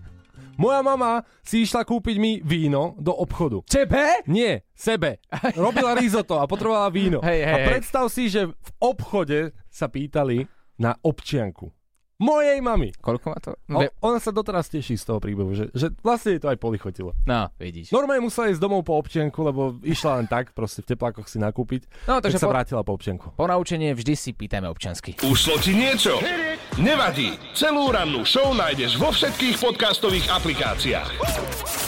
Moja 0.56 0.80
mama 0.80 1.20
si 1.44 1.68
išla 1.68 1.84
kúpiť 1.84 2.16
mi 2.16 2.40
víno 2.40 2.96
do 2.96 3.12
obchodu. 3.12 3.60
Tebe? 3.68 4.24
Nie, 4.28 4.64
sebe. 4.72 5.20
Robila 5.52 5.92
risotto 5.92 6.40
a 6.40 6.48
potrebovala 6.48 6.88
víno. 6.88 7.20
Hej, 7.20 7.40
hej, 7.44 7.52
a 7.52 7.56
predstav 7.68 8.04
si, 8.08 8.32
že 8.32 8.48
v 8.48 8.70
obchode 8.80 9.52
sa 9.68 9.86
pýtali 9.92 10.48
na 10.80 10.96
občianku. 11.00 11.72
Mojej 12.16 12.64
mamy. 12.64 12.96
Koľko 12.96 13.26
má 13.28 13.38
to? 13.44 13.60
O, 13.68 13.84
ona 14.00 14.16
sa 14.16 14.32
doteraz 14.32 14.72
teší 14.72 14.96
z 14.96 15.04
toho 15.04 15.20
príbehu, 15.20 15.52
že, 15.52 15.68
že 15.76 15.92
vlastne 16.00 16.32
jej 16.32 16.40
to 16.40 16.48
aj 16.48 16.56
polichotilo. 16.56 17.12
No, 17.28 17.52
vidíš. 17.60 17.92
Normálne 17.92 18.24
musela 18.24 18.48
ísť 18.48 18.56
domov 18.56 18.88
po 18.88 18.96
občianku, 18.96 19.36
lebo 19.44 19.76
išla 19.84 20.24
len 20.24 20.26
tak, 20.26 20.56
proste 20.56 20.80
v 20.80 20.96
teplákoch 20.96 21.28
si 21.28 21.36
nakúpiť. 21.36 21.84
No, 22.08 22.24
takže 22.24 22.40
tak 22.40 22.42
sa 22.42 22.48
po- 22.48 22.54
vrátila 22.56 22.80
po 22.80 22.96
občianku. 22.96 23.36
Po 23.36 23.44
naučenie 23.44 23.92
vždy 23.92 24.14
si 24.16 24.32
pýtajme 24.32 24.64
občansky. 24.64 25.12
Ušlo 25.28 25.60
ti 25.60 25.76
niečo? 25.76 26.16
Nevadí. 26.80 27.36
Celú 27.52 27.92
rannú 27.92 28.24
show 28.24 28.56
nájdeš 28.56 28.96
vo 28.96 29.12
všetkých 29.12 29.60
podcastových 29.60 30.32
aplikáciách. 30.32 31.85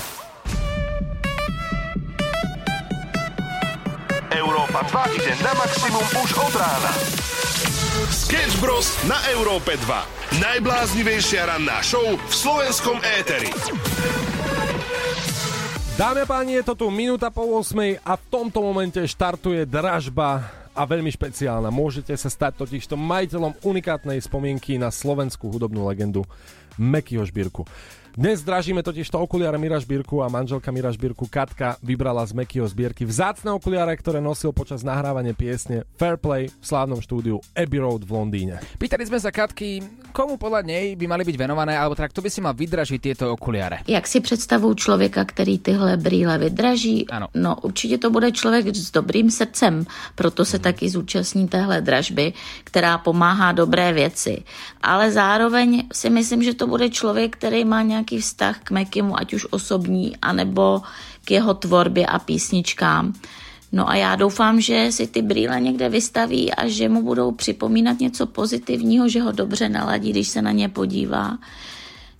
Európa 4.28 4.84
2 4.84 5.16
ide 5.16 5.32
na 5.40 5.52
maximum 5.56 6.04
už 6.20 6.30
od 6.36 6.52
rána. 6.52 6.92
Sketch 8.12 8.60
Bros. 8.60 8.92
na 9.08 9.16
Európe 9.32 9.72
2. 9.80 10.44
Najbláznivejšia 10.44 11.48
ranná 11.48 11.80
show 11.80 12.04
v 12.04 12.32
slovenskom 12.32 13.00
éteri. 13.00 13.48
Dámy 15.96 16.22
a 16.22 16.26
páni, 16.28 16.60
je 16.60 16.64
to 16.68 16.74
tu 16.76 16.86
minúta 16.92 17.32
po 17.32 17.42
8 17.56 18.04
a 18.04 18.12
v 18.20 18.24
tomto 18.28 18.60
momente 18.60 19.00
štartuje 19.00 19.64
dražba 19.64 20.44
a 20.76 20.82
veľmi 20.84 21.08
špeciálna. 21.08 21.72
Môžete 21.72 22.12
sa 22.14 22.28
stať 22.28 22.62
totižto 22.62 22.94
majiteľom 23.00 23.64
unikátnej 23.64 24.20
spomienky 24.20 24.76
na 24.76 24.92
slovenskú 24.92 25.48
hudobnú 25.48 25.88
legendu 25.88 26.22
Mekyho 26.76 27.24
Žbírku. 27.24 27.64
Dnes 28.18 28.42
dražíme 28.42 28.82
totiž 28.82 29.14
to 29.14 29.22
okuliare 29.22 29.54
Mira 29.62 29.78
Žbírku 29.78 30.18
a 30.18 30.26
manželka 30.26 30.74
Mira 30.74 30.90
Žbírku 30.90 31.30
Katka 31.30 31.78
vybrala 31.78 32.26
z 32.26 32.34
Mekyho 32.34 32.66
zbierky 32.66 33.06
vzácne 33.06 33.54
okuliare, 33.54 33.94
ktoré 33.94 34.18
nosil 34.18 34.50
počas 34.50 34.82
nahrávania 34.82 35.38
piesne 35.38 35.86
Fairplay 35.94 36.50
v 36.50 36.64
slávnom 36.66 36.98
štúdiu 36.98 37.38
Abbey 37.54 37.78
Road 37.78 38.02
v 38.02 38.18
Londýne. 38.18 38.58
Pýtali 38.82 39.06
sme 39.06 39.22
sa 39.22 39.30
Katky, 39.30 39.86
komu 40.10 40.34
podľa 40.34 40.66
nej 40.66 40.98
by 40.98 41.06
mali 41.06 41.22
byť 41.22 41.36
venované, 41.38 41.78
alebo 41.78 41.94
tak 41.94 42.10
kto 42.10 42.26
by 42.26 42.26
si 42.26 42.42
mal 42.42 42.58
vydražiť 42.58 42.98
tieto 42.98 43.30
okuliare. 43.30 43.86
Jak 43.86 44.10
si 44.10 44.18
představuju 44.18 44.74
člověka, 44.74 45.22
který 45.22 45.62
tyhle 45.62 45.94
brýle 45.94 46.38
vydraží? 46.42 47.06
Ano. 47.14 47.30
No 47.38 47.54
určitě 47.62 48.02
to 48.02 48.10
bude 48.10 48.34
člověk 48.34 48.66
s 48.74 48.90
dobrým 48.90 49.30
srdcem, 49.30 49.86
proto 50.18 50.42
se 50.42 50.58
taky 50.58 50.90
zúčastní 50.90 51.46
téhle 51.46 51.80
dražby, 51.80 52.34
která 52.66 52.98
pomáhá 52.98 53.54
dobré 53.54 53.92
věci. 53.92 54.42
Ale 54.82 55.14
zároveň 55.14 55.86
si 55.94 56.10
myslím, 56.10 56.42
že 56.42 56.58
to 56.58 56.66
bude 56.66 56.90
člověk, 56.90 57.38
který 57.38 57.62
má 57.64 57.82
nějaký 57.82 58.07
vztah 58.16 58.58
k 58.64 58.70
Mekimu, 58.70 59.18
ať 59.18 59.34
už 59.34 59.46
osobní, 59.50 60.16
anebo 60.22 60.82
k 61.24 61.30
jeho 61.30 61.54
tvorbě 61.54 62.06
a 62.06 62.18
písničkám. 62.18 63.12
No 63.72 63.88
a 63.88 63.94
já 63.94 64.16
doufám, 64.16 64.60
že 64.60 64.92
si 64.92 65.06
ty 65.06 65.22
brýle 65.22 65.60
někde 65.60 65.88
vystaví 65.88 66.52
a 66.52 66.68
že 66.68 66.88
mu 66.88 67.02
budou 67.02 67.32
připomínat 67.32 68.00
něco 68.00 68.26
pozitivního, 68.26 69.08
že 69.08 69.20
ho 69.20 69.32
dobře 69.32 69.68
naladí, 69.68 70.10
když 70.10 70.28
se 70.28 70.42
na 70.42 70.52
ně 70.52 70.68
podívá. 70.68 71.38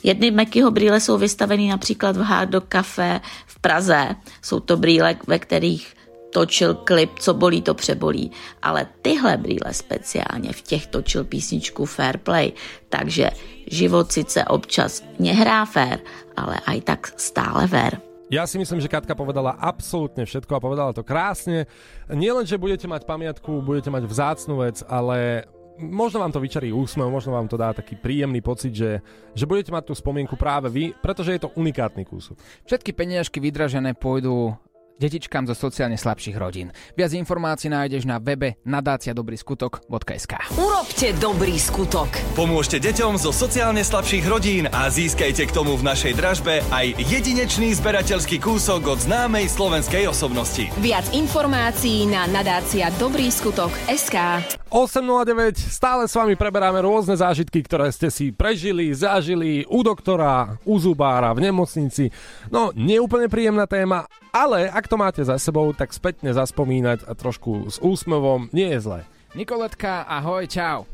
Jedny 0.02 0.30
Mekyho 0.30 0.70
brýle 0.70 1.00
jsou 1.00 1.18
vystaveny 1.18 1.68
například 1.68 2.16
v 2.16 2.20
Hard 2.20 2.54
Rock 2.54 2.68
Café 2.68 3.20
v 3.46 3.58
Praze. 3.58 4.16
Jsou 4.42 4.60
to 4.60 4.76
brýle, 4.76 5.16
ve 5.26 5.38
kterých 5.38 5.94
točil 6.30 6.74
klip 6.74 7.18
Co 7.18 7.34
bolí, 7.34 7.62
to 7.62 7.74
přebolí. 7.74 8.30
Ale 8.62 8.86
tyhle 9.02 9.36
brýle 9.36 9.74
speciálně 9.74 10.52
v 10.52 10.62
těch 10.62 10.86
točil 10.86 11.24
písničku 11.24 11.84
Fair 11.84 12.18
Play. 12.18 12.52
Takže 12.88 13.30
život 13.70 14.12
sice 14.12 14.44
občas 14.44 15.04
nehrá 15.18 15.64
fair, 15.64 15.98
ale 16.36 16.60
aj 16.66 16.80
tak 16.80 17.00
stále 17.16 17.68
fair. 17.68 18.00
Ja 18.28 18.44
si 18.44 18.60
myslím, 18.60 18.76
že 18.76 18.92
Katka 18.92 19.16
povedala 19.16 19.56
absolútne 19.56 20.28
všetko 20.28 20.52
a 20.52 20.60
povedala 20.60 20.92
to 20.92 21.00
krásne. 21.00 21.64
Nie 22.12 22.36
len, 22.36 22.44
že 22.44 22.60
budete 22.60 22.84
mať 22.84 23.08
pamiatku, 23.08 23.64
budete 23.64 23.88
mať 23.88 24.04
vzácnu 24.04 24.60
vec, 24.60 24.84
ale 24.84 25.48
možno 25.80 26.20
vám 26.20 26.34
to 26.34 26.42
vyčarí 26.42 26.68
úsmev, 26.68 27.08
možno 27.08 27.32
vám 27.32 27.48
to 27.48 27.56
dá 27.56 27.72
taký 27.72 27.96
príjemný 27.96 28.44
pocit, 28.44 28.76
že, 28.76 29.00
že 29.32 29.48
budete 29.48 29.72
mať 29.72 29.88
tú 29.88 29.94
spomienku 29.96 30.36
práve 30.36 30.68
vy, 30.68 30.92
pretože 31.00 31.32
je 31.32 31.40
to 31.40 31.54
unikátny 31.56 32.04
kúsok. 32.04 32.36
Všetky 32.68 32.92
peniažky 32.92 33.40
vydražené 33.40 33.96
pôjdu 33.96 34.52
detičkám 34.98 35.46
zo 35.46 35.54
sociálne 35.54 35.94
slabších 35.94 36.36
rodín. 36.36 36.74
Viac 36.98 37.14
informácií 37.14 37.70
nájdeš 37.70 38.04
na 38.04 38.18
webe 38.18 38.58
nadáciadobryskutok.sk 38.66 40.32
Urobte 40.58 41.14
dobrý 41.16 41.54
skutok. 41.56 42.10
Pomôžte 42.34 42.82
deťom 42.82 43.16
zo 43.16 43.30
sociálne 43.30 43.86
slabších 43.86 44.26
rodín 44.26 44.66
a 44.68 44.90
získajte 44.90 45.46
k 45.48 45.54
tomu 45.54 45.78
v 45.78 45.86
našej 45.86 46.12
dražbe 46.18 46.60
aj 46.74 46.98
jedinečný 46.98 47.72
zberateľský 47.78 48.42
kúsok 48.42 48.82
od 48.90 48.98
známej 48.98 49.46
slovenskej 49.46 50.10
osobnosti. 50.10 50.66
Viac 50.82 51.06
informácií 51.14 52.04
na 52.10 52.26
nadácia 52.26 52.90
Dobrý 52.98 53.30
skutok 53.30 53.70
SK. 53.86 54.42
8.09, 54.68 55.56
stále 55.56 56.04
s 56.04 56.12
vami 56.12 56.36
preberáme 56.36 56.84
rôzne 56.84 57.16
zážitky, 57.16 57.64
ktoré 57.64 57.88
ste 57.88 58.12
si 58.12 58.36
prežili, 58.36 58.92
zažili 58.92 59.64
u 59.64 59.80
doktora, 59.80 60.60
u 60.68 60.76
zubára, 60.76 61.32
v 61.32 61.48
nemocnici. 61.48 62.12
No, 62.52 62.68
neúplne 62.76 63.32
príjemná 63.32 63.64
téma, 63.64 64.04
ale 64.30 64.68
ak 64.68 64.86
to 64.86 64.96
máte 64.96 65.22
za 65.24 65.36
sebou, 65.36 65.72
tak 65.72 65.90
spätne 65.90 66.30
zaspomínať 66.30 67.04
a 67.04 67.12
trošku 67.12 67.68
s 67.68 67.76
úsmevom 67.78 68.48
nie 68.52 68.68
je 68.74 68.80
zlé. 68.80 69.00
Nikoletka, 69.32 70.04
ahoj, 70.04 70.48
čau. 70.48 70.88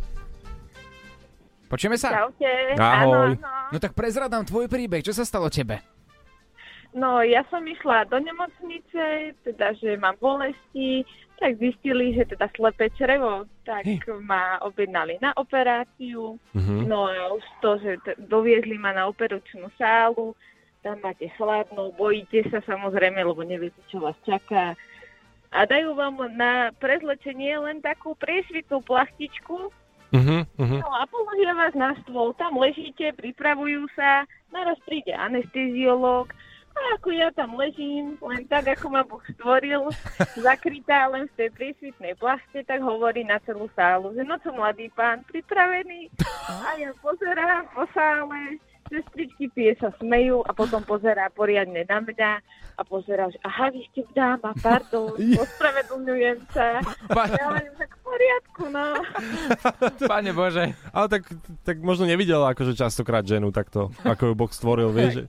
Počujeme 1.71 1.99
sa? 1.99 2.13
Čaute. 2.13 2.53
Ahoj. 2.77 3.35
Áno, 3.35 3.41
áno. 3.41 3.71
No 3.73 3.79
tak 3.83 3.97
prezradám 3.97 4.47
tvoj 4.47 4.71
príbeh, 4.71 5.03
čo 5.03 5.11
sa 5.11 5.27
stalo 5.27 5.51
tebe? 5.51 5.83
No, 6.95 7.19
ja 7.27 7.43
som 7.51 7.67
išla 7.67 8.07
do 8.07 8.23
nemocnice, 8.23 9.35
teda, 9.43 9.75
že 9.83 9.99
mám 9.99 10.15
bolesti, 10.23 11.03
tak 11.43 11.59
zistili, 11.59 12.15
že 12.15 12.23
teda 12.31 12.47
slepé 12.55 12.87
črevo, 12.95 13.51
tak 13.67 13.83
ma 14.23 14.63
objednali 14.63 15.19
na 15.19 15.35
operáciu. 15.35 16.39
Mhm. 16.55 16.87
No 16.87 17.11
a 17.11 17.35
už 17.35 17.43
to, 17.59 17.71
že 17.83 17.99
t- 18.07 18.15
doviezli 18.31 18.79
ma 18.79 18.95
na 18.95 19.11
operačnú 19.11 19.67
sálu, 19.75 20.39
tam 20.85 21.01
máte 21.01 21.33
chladno, 21.41 21.91
bojíte 21.97 22.45
sa 22.53 22.61
samozrejme, 22.69 23.25
lebo 23.25 23.41
neviete, 23.41 23.81
čo 23.89 24.05
vás 24.05 24.15
čaká. 24.29 24.77
A 25.49 25.65
dajú 25.65 25.97
vám 25.97 26.21
na 26.37 26.77
prezlečenie 26.77 27.57
len 27.57 27.81
takú 27.81 28.13
priesvitnú 28.15 28.85
plastičku, 28.85 29.73
Uh-huh, 30.15 30.47
uh-huh. 30.47 30.79
No 30.79 30.91
a 30.95 31.11
položia 31.11 31.51
vás 31.59 31.75
na 31.75 31.91
stôl, 32.07 32.31
tam 32.39 32.55
ležíte, 32.55 33.11
pripravujú 33.19 33.91
sa, 33.99 34.23
naraz 34.55 34.79
príde 34.87 35.11
anesteziológ 35.11 36.31
a 36.75 36.81
ako 36.95 37.09
ja 37.15 37.35
tam 37.35 37.59
ležím, 37.59 38.15
len 38.19 38.47
tak, 38.47 38.79
ako 38.79 38.95
ma 38.95 39.03
Boh 39.03 39.23
stvoril, 39.35 39.91
zakrytá 40.47 41.11
len 41.11 41.27
v 41.31 41.37
tej 41.39 41.51
prísvitnej 41.55 42.15
plaste, 42.15 42.63
tak 42.63 42.79
hovorí 42.79 43.27
na 43.27 43.43
celú 43.43 43.67
sálu, 43.75 44.15
že 44.15 44.23
no 44.23 44.39
čo 44.39 44.55
mladý 44.55 44.87
pán, 44.95 45.23
pripravený? 45.27 46.11
A 46.67 46.79
ja 46.79 46.95
pozerám 47.03 47.67
po 47.75 47.83
sále, 47.91 48.59
sestričky 48.87 49.49
tie 49.51 49.73
sa 49.75 49.91
smejú 49.95 50.41
a 50.41 50.51
potom 50.51 50.81
pozerá 50.81 51.29
poriadne 51.29 51.83
na 51.83 51.99
mňa 51.99 52.31
a 52.75 52.83
pozerá, 52.83 53.27
že 53.27 53.39
aha, 53.41 53.71
vy 53.71 53.87
ste 53.87 54.03
dáma, 54.11 54.51
pardon, 54.57 55.15
ospravedlňujem 55.45 56.39
sa. 56.51 56.83
Ja 57.31 57.49
len 57.51 57.71
tak 57.73 57.91
v 57.91 58.01
poriadku, 58.03 58.63
no. 58.69 58.87
Pane 60.11 60.31
Bože. 60.31 60.65
Ale 60.89 61.07
tak, 61.09 61.23
tak 61.63 61.77
možno 61.79 62.05
nevidel 62.05 62.41
akože 62.41 62.73
častokrát 62.73 63.23
ženu 63.23 63.49
takto, 63.49 63.95
ako 64.03 64.23
ju 64.27 64.35
Boh 64.35 64.51
stvoril, 64.51 64.91
vieš. 64.91 65.23
že- 65.23 65.29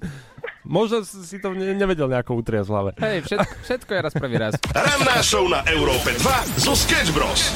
Možno 0.64 1.06
si 1.06 1.38
to 1.38 1.54
ne- 1.54 1.78
nevedel 1.78 2.10
nejako 2.10 2.42
utriať 2.42 2.66
v 2.66 2.72
hlave. 2.72 2.92
Hej, 2.98 3.22
všetko, 3.24 3.52
všetko 3.62 3.92
je 3.92 4.00
raz 4.02 4.14
prvý 4.16 4.36
raz. 4.36 4.54
Ranná 4.74 5.22
show 5.22 5.46
na 5.46 5.62
Európe 5.68 6.10
2 6.12 6.26
zo 6.58 6.74
Sketch 6.74 7.14
Bros. 7.14 7.54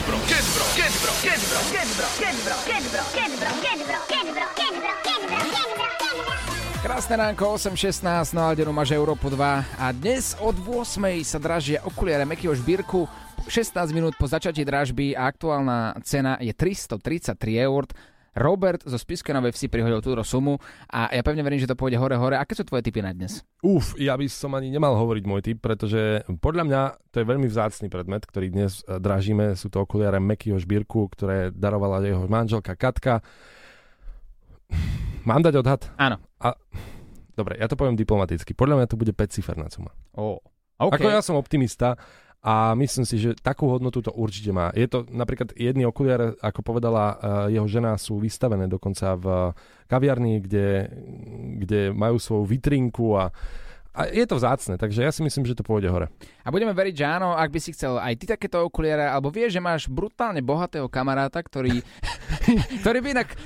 Krásne 7.09 7.25
ránko, 7.25 7.57
8.16, 7.57 8.37
no 8.37 8.45
Aldenu 8.45 8.69
máš 8.69 8.93
Európu 8.93 9.33
2 9.33 9.41
a 9.81 9.89
dnes 9.89 10.37
od 10.45 10.53
8.00 10.53 11.25
sa 11.25 11.41
dražia 11.41 11.81
okuliare 11.81 12.21
Mekyho 12.21 12.53
Žbírku. 12.53 13.09
16 13.49 13.97
minút 13.97 14.13
po 14.13 14.29
začatí 14.29 14.61
dražby 14.61 15.17
a 15.17 15.25
aktuálna 15.25 15.97
cena 16.05 16.37
je 16.37 16.53
333 16.53 17.65
eur. 17.65 17.89
Robert 18.37 18.85
zo 18.85 18.93
Spiskej 18.93 19.33
Novej 19.33 19.57
Vsi 19.57 19.73
prihodil 19.73 20.05
túto 20.05 20.21
sumu 20.21 20.61
a 20.85 21.09
ja 21.09 21.25
pevne 21.25 21.41
verím, 21.41 21.57
že 21.57 21.65
to 21.65 21.73
pôjde 21.73 21.97
hore-hore. 21.97 22.37
Aké 22.37 22.53
sú 22.53 22.61
tvoje 22.61 22.85
tipy 22.85 23.01
na 23.01 23.09
dnes? 23.09 23.41
Uf, 23.65 23.97
ja 23.97 24.13
by 24.13 24.29
som 24.29 24.53
ani 24.53 24.69
nemal 24.69 24.93
hovoriť 24.93 25.23
môj 25.25 25.41
typ, 25.41 25.65
pretože 25.65 26.21
podľa 26.37 26.63
mňa 26.69 26.81
to 27.09 27.25
je 27.25 27.25
veľmi 27.25 27.49
vzácný 27.49 27.89
predmet, 27.89 28.21
ktorý 28.21 28.53
dnes 28.53 28.85
eh, 28.85 29.01
dražíme. 29.01 29.57
Sú 29.57 29.73
to 29.73 29.81
okuliare 29.81 30.21
Mekyho 30.21 30.61
Žbírku, 30.61 31.09
ktoré 31.17 31.49
darovala 31.49 32.05
jeho 32.05 32.29
manželka 32.29 32.77
Katka. 32.77 33.25
Mám 35.25 35.41
dať 35.41 35.57
odhad? 35.57 35.81
Áno. 35.97 36.21
A... 36.37 36.53
Dobre, 37.39 37.55
ja 37.55 37.71
to 37.71 37.79
poviem 37.79 37.95
diplomaticky. 37.95 38.51
Podľa 38.51 38.83
mňa 38.83 38.87
to 38.91 38.99
bude 38.99 39.15
5-ciferná 39.15 39.71
suma. 39.71 39.95
Oh. 40.11 40.43
OK. 40.79 40.99
Ako 40.99 41.07
ja 41.07 41.23
som 41.23 41.39
optimista 41.39 41.95
a 42.39 42.71
myslím 42.75 43.03
si, 43.03 43.19
že 43.19 43.35
takú 43.35 43.67
hodnotu 43.67 43.99
to 43.99 44.11
určite 44.15 44.51
má. 44.51 44.71
Je 44.71 44.87
to 44.87 45.03
napríklad 45.11 45.51
jedný 45.59 45.87
okuliare, 45.87 46.39
ako 46.39 46.59
povedala 46.63 47.03
eh, 47.15 47.15
jeho 47.59 47.67
žena, 47.67 47.99
sú 47.99 48.19
vystavené 48.19 48.67
dokonca 48.67 49.15
v 49.15 49.55
kaviarni, 49.87 50.39
kde, 50.43 50.87
kde 51.63 51.81
majú 51.91 52.15
svoju 52.15 52.43
vitrinku 52.47 53.15
a, 53.15 53.31
a 53.99 54.07
je 54.07 54.23
to 54.23 54.39
vzácne, 54.39 54.79
takže 54.79 55.03
ja 55.03 55.11
si 55.11 55.19
myslím, 55.19 55.43
že 55.43 55.59
to 55.59 55.67
pôjde 55.67 55.91
hore. 55.91 56.07
A 56.47 56.55
budeme 56.55 56.71
veriť, 56.71 56.95
že 56.95 57.05
áno, 57.05 57.35
ak 57.35 57.51
by 57.51 57.59
si 57.59 57.75
chcel 57.75 57.99
aj 57.99 58.15
ty 58.15 58.25
takéto 58.31 58.63
okuliare, 58.63 59.11
alebo 59.11 59.27
vieš, 59.27 59.59
že 59.59 59.61
máš 59.61 59.91
brutálne 59.91 60.39
bohatého 60.39 60.87
kamaráta, 60.87 61.43
ktorý, 61.43 61.83
ktorý 62.81 62.97
by 63.03 63.09
inak 63.11 63.29
e, 63.29 63.37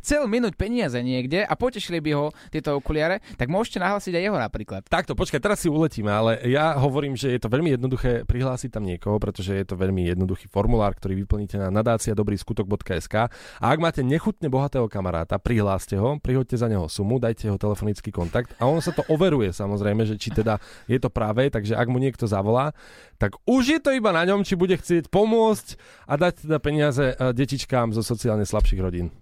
chcel 0.00 0.24
minúť 0.24 0.56
peniaze 0.56 0.96
niekde 1.04 1.44
a 1.44 1.52
potešili 1.52 2.00
by 2.00 2.10
ho 2.16 2.26
tieto 2.48 2.80
okuliare, 2.80 3.20
tak 3.36 3.52
môžete 3.52 3.76
nahlásiť 3.76 4.16
aj 4.16 4.24
jeho 4.24 4.38
napríklad. 4.40 4.80
Takto, 4.88 5.12
počkaj, 5.12 5.38
teraz 5.38 5.60
si 5.60 5.68
uletíme, 5.68 6.08
ale 6.08 6.40
ja 6.48 6.74
hovorím, 6.80 7.12
že 7.12 7.36
je 7.36 7.40
to 7.44 7.52
veľmi 7.52 7.76
jednoduché 7.76 8.24
prihlásiť 8.24 8.72
tam 8.72 8.88
niekoho, 8.88 9.20
pretože 9.20 9.52
je 9.52 9.66
to 9.68 9.76
veľmi 9.76 10.08
jednoduchý 10.08 10.48
formulár, 10.48 10.96
ktorý 10.96 11.20
vyplníte 11.22 11.60
na 11.60 11.68
nadácia 11.68 12.16
dobrýskutok.sk 12.16 13.14
a 13.60 13.66
ak 13.68 13.78
máte 13.78 14.00
nechutne 14.00 14.48
bohatého 14.48 14.88
kamaráta, 14.88 15.36
prihláste 15.36 16.00
ho, 16.00 16.16
prihoďte 16.16 16.56
za 16.56 16.72
neho 16.72 16.88
sumu, 16.88 17.20
dajte 17.20 17.52
jeho 17.52 17.60
telefonický 17.60 18.08
kontakt 18.08 18.56
a 18.56 18.64
on 18.64 18.80
sa 18.80 18.96
to 18.96 19.04
overuje 19.12 19.52
samozrejme, 19.52 19.89
že 20.06 20.16
či 20.16 20.30
teda 20.30 20.58
je 20.86 20.98
to 20.98 21.10
práve, 21.12 21.50
takže 21.50 21.76
ak 21.76 21.88
mu 21.90 22.00
niekto 22.00 22.24
zavolá, 22.30 22.72
tak 23.20 23.36
už 23.44 23.62
je 23.76 23.80
to 23.82 23.90
iba 23.92 24.10
na 24.10 24.24
ňom, 24.24 24.46
či 24.46 24.56
bude 24.56 24.74
chcieť 24.74 25.12
pomôcť 25.12 25.66
a 26.08 26.14
dať 26.16 26.48
teda 26.48 26.58
peniaze 26.62 27.12
eh, 27.12 27.32
detičkám 27.34 27.92
zo 27.92 28.00
sociálne 28.00 28.48
slabších 28.48 28.80
rodín. 28.80 29.12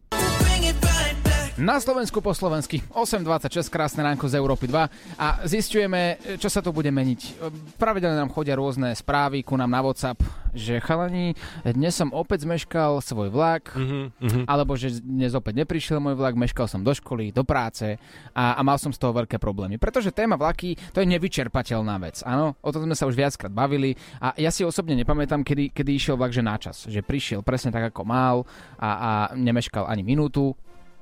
Na 1.59 1.83
Slovensku 1.83 2.23
po 2.23 2.31
slovensky 2.31 2.87
8.26, 2.95 3.67
krásne 3.67 4.07
ránko 4.07 4.31
z 4.31 4.39
Európy 4.39 4.71
2 4.71 5.19
a 5.19 5.43
zistujeme, 5.43 6.15
čo 6.39 6.47
sa 6.47 6.63
to 6.63 6.71
bude 6.71 6.87
meniť. 6.87 7.35
Pravidelne 7.75 8.15
nám 8.15 8.31
chodia 8.31 8.55
rôzne 8.55 8.95
správy 8.95 9.43
ku 9.43 9.59
nám 9.59 9.75
na 9.75 9.83
WhatsApp, 9.83 10.23
že 10.55 10.79
chalani, 10.79 11.35
dnes 11.67 11.99
som 11.99 12.15
opäť 12.15 12.47
zmeškal 12.47 13.03
svoj 13.03 13.35
vlak, 13.35 13.75
Mhm, 13.75 14.47
alebo 14.47 14.79
že 14.79 15.03
dnes 15.03 15.35
opäť 15.35 15.67
neprišiel 15.67 15.99
môj 15.99 16.15
vlak, 16.15 16.39
meškal 16.39 16.71
som 16.71 16.87
do 16.87 16.95
školy, 16.95 17.35
do 17.35 17.43
práce 17.43 17.99
a, 18.39 18.55
a 18.55 18.61
mal 18.63 18.79
som 18.79 18.95
z 18.95 19.03
toho 19.03 19.11
veľké 19.11 19.43
problémy. 19.43 19.83
Pretože 19.83 20.15
téma 20.15 20.39
vlaky, 20.39 20.79
to 20.95 21.03
je 21.03 21.11
nevyčerpateľná 21.11 21.99
vec. 21.99 22.23
Áno, 22.23 22.55
o 22.63 22.71
tom 22.71 22.87
sme 22.87 22.95
sa 22.95 23.11
už 23.11 23.19
viackrát 23.19 23.51
bavili 23.51 23.99
a 24.23 24.31
ja 24.39 24.55
si 24.55 24.63
osobne 24.63 24.95
nepamätám, 24.95 25.43
kedy, 25.43 25.75
kedy 25.75 25.91
išiel 25.91 26.15
vlak 26.15 26.31
že 26.31 26.43
na 26.47 26.55
čas. 26.55 26.87
Že 26.87 27.03
prišiel 27.03 27.41
presne 27.43 27.75
tak, 27.75 27.91
ako 27.91 28.07
mal 28.07 28.47
a, 28.79 28.91
a 28.95 29.11
nemeškal 29.35 29.91
ani 29.91 30.07
minútu. 30.07 30.55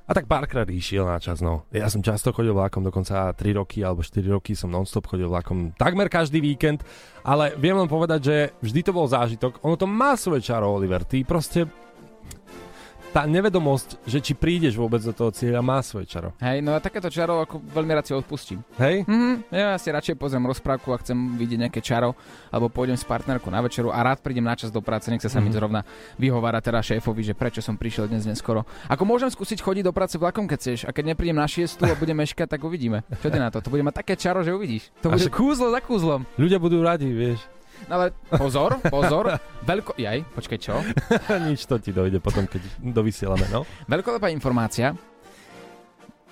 A 0.07 0.15
tak 0.15 0.23
párkrát 0.23 0.63
išiel 0.71 1.03
na 1.03 1.19
čas, 1.19 1.43
no. 1.43 1.67
Ja 1.67 1.91
som 1.91 1.99
často 1.99 2.31
chodil 2.31 2.55
vlakom, 2.55 2.79
dokonca 2.79 3.35
3 3.35 3.59
roky 3.59 3.83
alebo 3.83 3.99
4 3.99 4.23
roky 4.31 4.55
som 4.55 4.71
nonstop 4.71 5.03
chodil 5.03 5.27
vlakom 5.27 5.75
takmer 5.75 6.07
každý 6.07 6.39
víkend, 6.39 6.87
ale 7.27 7.51
viem 7.59 7.75
len 7.75 7.91
povedať, 7.91 8.19
že 8.23 8.37
vždy 8.63 8.87
to 8.87 8.95
bol 8.95 9.03
zážitok. 9.03 9.59
Ono 9.67 9.75
to 9.75 9.83
má 9.83 10.15
svoje 10.15 10.47
čaro, 10.47 10.71
Oliver. 10.71 11.03
Ty 11.03 11.27
proste 11.27 11.67
tá 13.07 13.23
nevedomosť, 13.23 14.03
že 14.03 14.19
či 14.19 14.33
prídeš 14.33 14.75
vôbec 14.75 14.99
do 14.99 15.09
toho 15.09 15.31
cieľa, 15.31 15.59
má 15.59 15.79
svoje 15.81 16.05
čaro. 16.05 16.35
Hej, 16.37 16.59
no 16.59 16.71
a 16.71 16.79
takéto 16.79 17.07
čaro 17.07 17.39
ako 17.39 17.63
veľmi 17.63 17.91
rád 17.91 18.05
si 18.05 18.13
odpustím. 18.13 18.61
Hej? 18.77 19.03
Mhm, 19.03 19.49
ja 19.49 19.73
si 19.75 19.89
radšej 19.89 20.15
pozriem 20.15 20.43
rozprávku 20.43 20.91
a 20.91 20.99
chcem 20.99 21.15
vidieť 21.33 21.59
nejaké 21.59 21.79
čaro, 21.79 22.13
alebo 22.47 22.69
pôjdem 22.69 22.93
s 22.93 23.01
partnerkou 23.01 23.47
na 23.47 23.59
večeru 23.59 23.89
a 23.89 23.99
rád 23.99 24.19
prídem 24.19 24.43
na 24.43 24.53
čas 24.53 24.69
do 24.69 24.79
práce, 24.79 25.07
nech 25.07 25.19
sa 25.19 25.29
sa 25.29 25.39
mi 25.39 25.49
Mhm. 25.49 25.55
zrovna 25.55 25.81
vyhovára 26.15 26.59
teda 26.59 26.79
šéfovi, 26.79 27.23
že 27.23 27.33
prečo 27.33 27.59
som 27.59 27.73
prišiel 27.73 28.05
dnes 28.05 28.23
neskoro. 28.23 28.67
Ako 28.85 29.01
môžem 29.01 29.27
skúsiť 29.27 29.59
chodiť 29.59 29.83
do 29.83 29.95
práce 29.95 30.15
vlakom, 30.15 30.45
keď 30.45 30.57
chceš, 30.59 30.79
a 30.83 30.91
keď 30.91 31.15
neprídem 31.15 31.37
na 31.37 31.47
6 31.47 31.81
a 31.81 31.95
budem 31.95 32.17
meškať, 32.17 32.47
tak 32.47 32.61
uvidíme. 32.61 33.01
Čo 33.17 33.27
ty 33.27 33.39
na 33.39 33.49
to? 33.49 33.63
To 33.63 33.69
bude 33.69 33.81
mať 33.81 33.95
také 33.97 34.13
čaro, 34.13 34.45
že 34.45 34.53
uvidíš. 34.53 34.93
To 35.01 35.09
bude 35.09 35.25
však- 35.25 35.33
kúzlo 35.33 35.73
za 35.73 35.79
kúzlom. 35.79 36.21
Ľudia 36.35 36.59
budú 36.59 36.83
radi, 36.83 37.09
vieš. 37.09 37.41
No 37.85 38.01
ale 38.01 38.17
pozor, 38.33 38.81
pozor, 38.89 39.37
veľko... 39.63 39.95
Jaj, 40.01 40.25
počkaj, 40.33 40.59
čo? 40.59 40.81
Nič 41.47 41.69
to 41.69 41.77
ti 41.77 41.93
dojde 41.93 42.17
potom, 42.17 42.49
keď 42.49 42.65
dovysielame, 42.81 43.45
no. 43.53 43.63
Veľkolepá 43.85 44.33
informácia, 44.33 44.97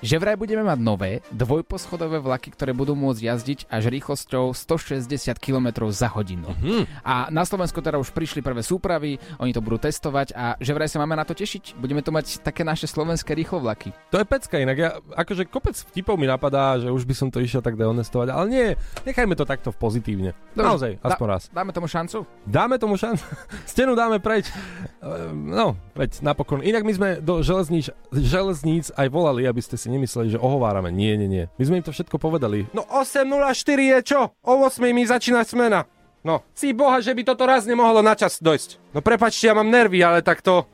že 0.05 0.21
vraj 0.21 0.37
budeme 0.37 0.61
mať 0.61 0.77
nové 0.77 1.11
dvojposchodové 1.33 2.21
vlaky, 2.21 2.53
ktoré 2.53 2.77
budú 2.77 2.93
môcť 2.93 3.21
jazdiť 3.25 3.59
až 3.73 3.89
rýchlosťou 3.89 4.53
160 4.53 5.09
km 5.41 5.89
za 5.89 6.13
hodinu. 6.13 6.53
A 7.01 7.33
na 7.33 7.41
Slovensku 7.41 7.81
teda 7.81 7.97
už 7.97 8.13
prišli 8.13 8.45
prvé 8.45 8.61
súpravy, 8.61 9.17
oni 9.41 9.49
to 9.49 9.65
budú 9.65 9.81
testovať 9.81 10.37
a 10.37 10.53
že 10.61 10.77
vraj 10.77 10.85
sa 10.85 11.01
máme 11.01 11.17
na 11.17 11.25
to 11.25 11.33
tešiť. 11.33 11.73
Budeme 11.81 12.05
to 12.05 12.13
mať 12.13 12.45
také 12.45 12.61
naše 12.61 12.85
slovenské 12.85 13.33
rýchlovlaky. 13.33 13.89
To 14.13 14.21
je 14.21 14.25
pecka 14.29 14.61
inak. 14.61 14.77
Ja, 14.77 15.01
akože 15.17 15.49
kopec 15.49 15.73
vtipov 15.73 16.21
mi 16.21 16.29
napadá, 16.29 16.77
že 16.77 16.93
už 16.93 17.01
by 17.09 17.15
som 17.17 17.27
to 17.33 17.41
išiel 17.41 17.65
tak 17.65 17.73
dehonestovať, 17.73 18.27
ale 18.29 18.45
nie, 18.45 18.67
nechajme 19.09 19.33
to 19.33 19.49
takto 19.49 19.73
v 19.73 19.77
pozitívne. 19.81 20.31
Naozaj, 20.53 21.01
aspoň 21.01 21.25
raz. 21.25 21.49
Dáme 21.49 21.73
tomu 21.73 21.89
šancu? 21.89 22.29
Dáme 22.45 22.77
tomu 22.77 22.93
šancu. 22.93 23.25
Stenu 23.71 23.97
dáme 23.97 24.21
preč. 24.21 24.53
Ehm, 25.01 25.55
No, 25.55 25.79
veď 25.95 26.19
napokon. 26.19 26.59
Inak 26.59 26.83
my 26.83 26.93
sme 26.93 27.09
do 27.23 27.39
železníc, 27.39 27.87
železníc 28.11 28.91
aj 28.91 29.07
volali, 29.07 29.47
aby 29.47 29.63
ste 29.63 29.79
si 29.79 29.87
nemysleli, 29.95 30.35
že 30.35 30.39
ohovárame. 30.39 30.91
Nie, 30.91 31.15
nie, 31.15 31.31
nie. 31.31 31.45
My 31.55 31.63
sme 31.63 31.75
im 31.79 31.85
to 31.87 31.95
všetko 31.95 32.19
povedali. 32.19 32.67
No 32.75 32.83
8.04 32.83 33.91
je 33.95 33.99
čo? 34.03 34.21
O 34.43 34.67
8 34.67 34.83
mi 34.91 35.07
začína 35.07 35.47
smena. 35.47 35.87
No, 36.25 36.41
si 36.57 36.73
boha, 36.73 36.99
že 36.99 37.13
by 37.13 37.21
toto 37.21 37.45
raz 37.45 37.69
nemohlo 37.69 38.01
na 38.01 38.17
čas 38.17 38.41
dojsť. 38.41 38.97
No 38.97 38.99
prepačte, 39.05 39.45
ja 39.45 39.53
mám 39.53 39.69
nervy, 39.69 40.01
ale 40.01 40.25
tak 40.25 40.41
to... 40.41 40.65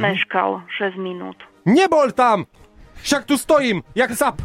Meškal 0.00 0.64
6 0.80 0.96
minút. 0.96 1.36
Nebol 1.68 2.16
tam! 2.16 2.48
Však 3.00 3.24
tu 3.24 3.40
stojím, 3.40 3.80
jak 3.96 4.12
sap. 4.12 4.44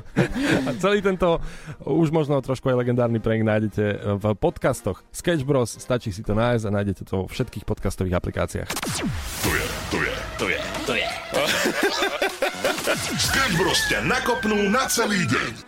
A 0.68 0.72
celý 0.80 1.04
tento 1.04 1.44
už 1.84 2.12
možno 2.12 2.39
trošku 2.39 2.72
aj 2.72 2.88
legendárny 2.88 3.20
prank 3.20 3.44
nájdete 3.44 4.15
v 4.15 4.26
podcastoch 4.39 5.04
Sketch 5.12 5.44
Bros. 5.44 5.76
Stačí 5.76 6.15
si 6.15 6.24
to 6.24 6.32
nájsť 6.32 6.63
a 6.63 6.72
nájdete 6.72 7.04
to 7.04 7.13
vo 7.20 7.26
všetkých 7.28 7.68
podcastových 7.68 8.15
aplikáciách. 8.15 8.70
To 8.72 9.50
je, 9.52 9.64
Sketch 12.96 13.60
Bros 13.60 13.92
ťa 13.92 14.08
nakopnú 14.08 14.72
na 14.72 14.88
celý 14.88 15.28
deň. 15.28 15.68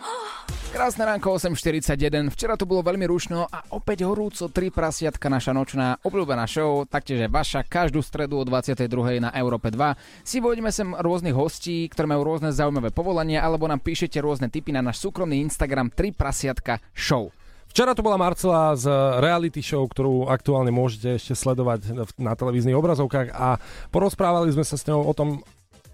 Krásne 0.72 1.04
ránko 1.04 1.36
8.41, 1.36 2.32
včera 2.32 2.56
tu 2.56 2.64
bolo 2.64 2.80
veľmi 2.80 3.04
rušno 3.04 3.44
a 3.44 3.68
opäť 3.76 4.08
horúco 4.08 4.48
3 4.48 4.72
prasiatka 4.72 5.28
naša 5.28 5.52
nočná 5.52 6.00
obľúbená 6.08 6.48
show, 6.48 6.88
taktiež 6.88 7.24
je 7.24 7.28
vaša 7.28 7.68
každú 7.68 8.00
stredu 8.00 8.40
o 8.40 8.48
22. 8.48 9.20
na 9.20 9.28
Európe 9.36 9.68
2. 9.68 10.24
Si 10.24 10.40
vojdeme 10.40 10.72
sem 10.72 10.88
rôznych 10.96 11.36
hostí, 11.36 11.84
ktoré 11.92 12.08
majú 12.08 12.32
rôzne 12.32 12.48
zaujímavé 12.48 12.96
povolania, 12.96 13.44
alebo 13.44 13.68
nám 13.68 13.84
píšete 13.84 14.24
rôzne 14.24 14.48
tipy 14.48 14.72
na 14.72 14.80
náš 14.80 15.04
súkromný 15.04 15.44
Instagram 15.44 15.92
3 15.92 16.16
prasiatka 16.16 16.80
show. 16.96 17.28
Včera 17.68 17.92
tu 17.92 18.00
bola 18.00 18.16
Marcela 18.16 18.72
z 18.72 18.88
reality 19.20 19.60
show, 19.60 19.84
ktorú 19.84 20.32
aktuálne 20.32 20.72
môžete 20.72 21.20
ešte 21.20 21.36
sledovať 21.36 21.92
na 22.16 22.32
televíznych 22.32 22.72
obrazovkách 22.72 23.28
a 23.36 23.60
porozprávali 23.92 24.48
sme 24.48 24.64
sa 24.64 24.80
s 24.80 24.88
ňou 24.88 25.04
o 25.04 25.12
tom, 25.12 25.44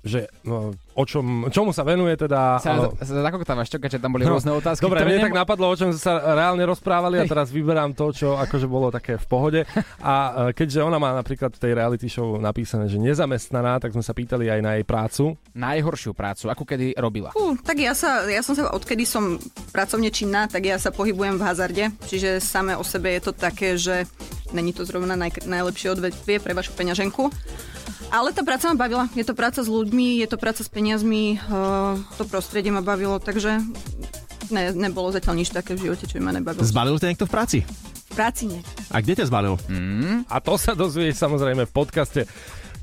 že 0.05 0.29
no, 0.45 0.77
o 0.93 1.05
čom, 1.09 1.49
čomu 1.49 1.73
sa 1.73 1.81
venuje 1.81 2.13
teda. 2.21 2.61
Sa, 2.61 2.93
sa 2.93 3.13
zakoktávaš, 3.25 3.73
čo, 3.73 3.81
keďže 3.81 4.05
tam 4.05 4.13
boli 4.13 4.29
rôzne 4.29 4.53
otázky. 4.53 4.85
Dobre, 4.85 5.01
mne 5.01 5.17
nem- 5.17 5.27
tak 5.33 5.41
napadlo, 5.41 5.73
o 5.73 5.75
čom 5.75 5.97
sme 5.97 5.99
sa 5.99 6.21
reálne 6.21 6.61
rozprávali 6.69 7.19
a 7.19 7.25
teraz 7.25 7.49
vyberám 7.49 7.97
to, 7.97 8.13
čo 8.13 8.37
akože 8.37 8.69
bolo 8.69 8.93
také 8.93 9.17
v 9.17 9.27
pohode. 9.27 9.61
A 10.05 10.15
e, 10.53 10.53
keďže 10.53 10.85
ona 10.85 11.01
má 11.01 11.17
napríklad 11.17 11.57
v 11.57 11.61
tej 11.65 11.73
reality 11.73 12.07
show 12.13 12.37
napísané, 12.37 12.93
že 12.93 13.01
nezamestnaná, 13.01 13.81
tak 13.81 13.97
sme 13.97 14.05
sa 14.05 14.13
pýtali 14.13 14.53
aj 14.53 14.61
na 14.61 14.77
jej 14.77 14.85
prácu. 14.85 15.41
Najhoršiu 15.57 16.13
prácu, 16.13 16.53
ako 16.53 16.63
kedy 16.69 17.01
robila. 17.01 17.33
Fú, 17.33 17.57
tak 17.65 17.81
ja 17.81 17.97
sa, 17.97 18.29
ja 18.29 18.45
som 18.45 18.53
sa, 18.53 18.69
odkedy 18.77 19.09
som 19.09 19.41
pracovne 19.73 20.13
činná, 20.13 20.45
tak 20.53 20.69
ja 20.69 20.77
sa 20.77 20.93
pohybujem 20.93 21.41
v 21.41 21.47
hazarde, 21.49 21.85
čiže 22.05 22.45
samé 22.45 22.77
o 22.77 22.85
sebe 22.85 23.09
je 23.17 23.23
to 23.25 23.33
také, 23.33 23.81
že 23.81 24.05
není 24.53 24.77
to 24.77 24.85
zrovna 24.85 25.17
naj, 25.17 25.49
najlepšie 25.49 25.97
odvetvie 25.97 26.45
pre 26.45 26.53
vašu 26.53 26.77
peňaženku. 26.77 27.33
Ale 28.13 28.31
tá 28.31 28.47
práca 28.47 28.71
ma 28.71 28.77
bavila. 28.79 29.05
Je 29.19 29.27
to 29.27 29.35
práca 29.35 29.61
s 29.65 29.69
ľuďmi, 29.69 30.23
je 30.23 30.29
to 30.31 30.37
práca 30.39 30.63
s 30.63 30.71
peniazmi, 30.71 31.41
uh, 31.51 31.99
to 32.15 32.29
prostredie 32.29 32.71
ma 32.71 32.85
bavilo, 32.85 33.19
takže 33.19 33.59
ne, 34.55 34.63
nebolo 34.77 35.11
zatiaľ 35.11 35.35
nič 35.41 35.51
také 35.51 35.75
v 35.75 35.91
živote, 35.91 36.05
čo 36.07 36.21
by 36.21 36.23
ma 36.31 36.33
nebavilo. 36.35 36.63
Zbalil 36.63 37.01
ťa 37.01 37.09
niekto 37.11 37.27
v 37.27 37.33
práci? 37.33 37.59
V 37.65 38.13
práci 38.15 38.47
nie. 38.47 38.61
A 38.95 39.03
kde 39.03 39.19
ťa 39.19 39.29
zbalil? 39.31 39.59
Mm. 39.67 40.29
A 40.31 40.37
to 40.39 40.55
sa 40.55 40.77
dozvieš 40.79 41.19
samozrejme 41.19 41.67
v 41.67 41.73
podcaste. 41.73 42.29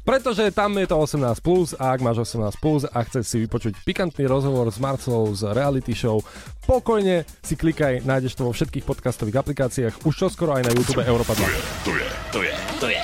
Pretože 0.01 0.49
tam 0.49 0.73
je 0.81 0.89
to 0.89 0.97
18+, 0.97 1.45
plus 1.45 1.77
a 1.77 1.93
ak 1.93 2.01
máš 2.01 2.25
18+, 2.25 2.57
plus 2.57 2.89
a 2.89 2.99
chceš 3.05 3.23
si 3.29 3.37
vypočuť 3.45 3.77
pikantný 3.85 4.25
rozhovor 4.25 4.65
s 4.73 4.81
Marcelou 4.81 5.29
z 5.37 5.53
reality 5.53 5.93
show, 5.93 6.25
pokojne 6.65 7.21
si 7.45 7.53
klikaj, 7.53 8.01
nájdeš 8.01 8.33
to 8.33 8.49
vo 8.49 8.51
všetkých 8.51 8.81
podcastových 8.81 9.45
aplikáciách, 9.45 9.93
už 10.01 10.13
čoskoro 10.13 10.57
aj 10.57 10.65
na 10.65 10.71
YouTube 10.73 11.05
Európa 11.05 11.37
2. 11.37 11.45
To 11.85 11.91
je, 11.93 12.07
to 12.33 12.39
je, 12.41 12.53
to 12.81 12.87
je. 12.89 13.01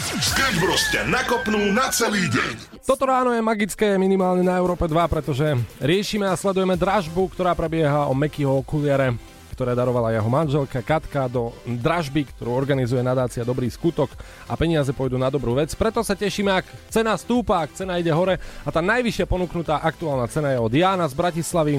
Sketch 0.00 0.62
Bros 0.62 0.84
ťa 0.94 1.02
nakopnú 1.10 1.74
na 1.74 1.90
celý 1.90 2.30
deň. 2.30 2.80
Toto 2.86 3.04
ráno 3.04 3.34
je 3.34 3.42
magické 3.42 3.98
minimálne 3.98 4.46
na 4.46 4.56
Európe 4.56 4.86
2, 4.86 4.94
pretože 5.10 5.58
riešime 5.82 6.30
a 6.30 6.38
sledujeme 6.38 6.78
dražbu, 6.78 7.34
ktorá 7.34 7.58
prebieha 7.58 8.06
o 8.06 8.14
Mekyho 8.14 8.62
okuliare, 8.62 9.18
ktoré 9.60 9.76
darovala 9.76 10.08
jeho 10.16 10.24
manželka 10.24 10.80
Katka 10.80 11.28
do 11.28 11.52
dražby, 11.68 12.24
ktorú 12.32 12.56
organizuje 12.56 13.04
nadácia 13.04 13.44
Dobrý 13.44 13.68
skutok 13.68 14.08
a 14.48 14.56
peniaze 14.56 14.88
pôjdu 14.96 15.20
na 15.20 15.28
dobrú 15.28 15.52
vec. 15.52 15.68
Preto 15.76 16.00
sa 16.00 16.16
tešíme, 16.16 16.48
ak 16.48 16.64
cena 16.88 17.12
stúpa, 17.20 17.60
ak 17.60 17.76
cena 17.76 18.00
ide 18.00 18.08
hore 18.08 18.40
a 18.64 18.68
tá 18.72 18.80
najvyššia 18.80 19.28
ponúknutá 19.28 19.84
aktuálna 19.84 20.32
cena 20.32 20.56
je 20.56 20.64
od 20.64 20.72
Jána 20.72 21.04
z 21.04 21.12
Bratislavy. 21.12 21.76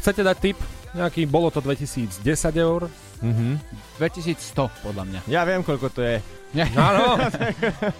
Chcete 0.00 0.24
dať 0.24 0.36
tip? 0.40 0.58
Nejaký, 0.96 1.28
bolo 1.28 1.52
to 1.52 1.60
2010 1.60 2.24
eur. 2.56 2.88
Mhm. 3.20 3.60
2100 4.00 4.72
podľa 4.80 5.04
mňa. 5.04 5.20
Ja 5.28 5.44
viem, 5.44 5.60
koľko 5.60 5.92
to 5.92 6.00
je. 6.00 6.16
Áno. 6.80 7.20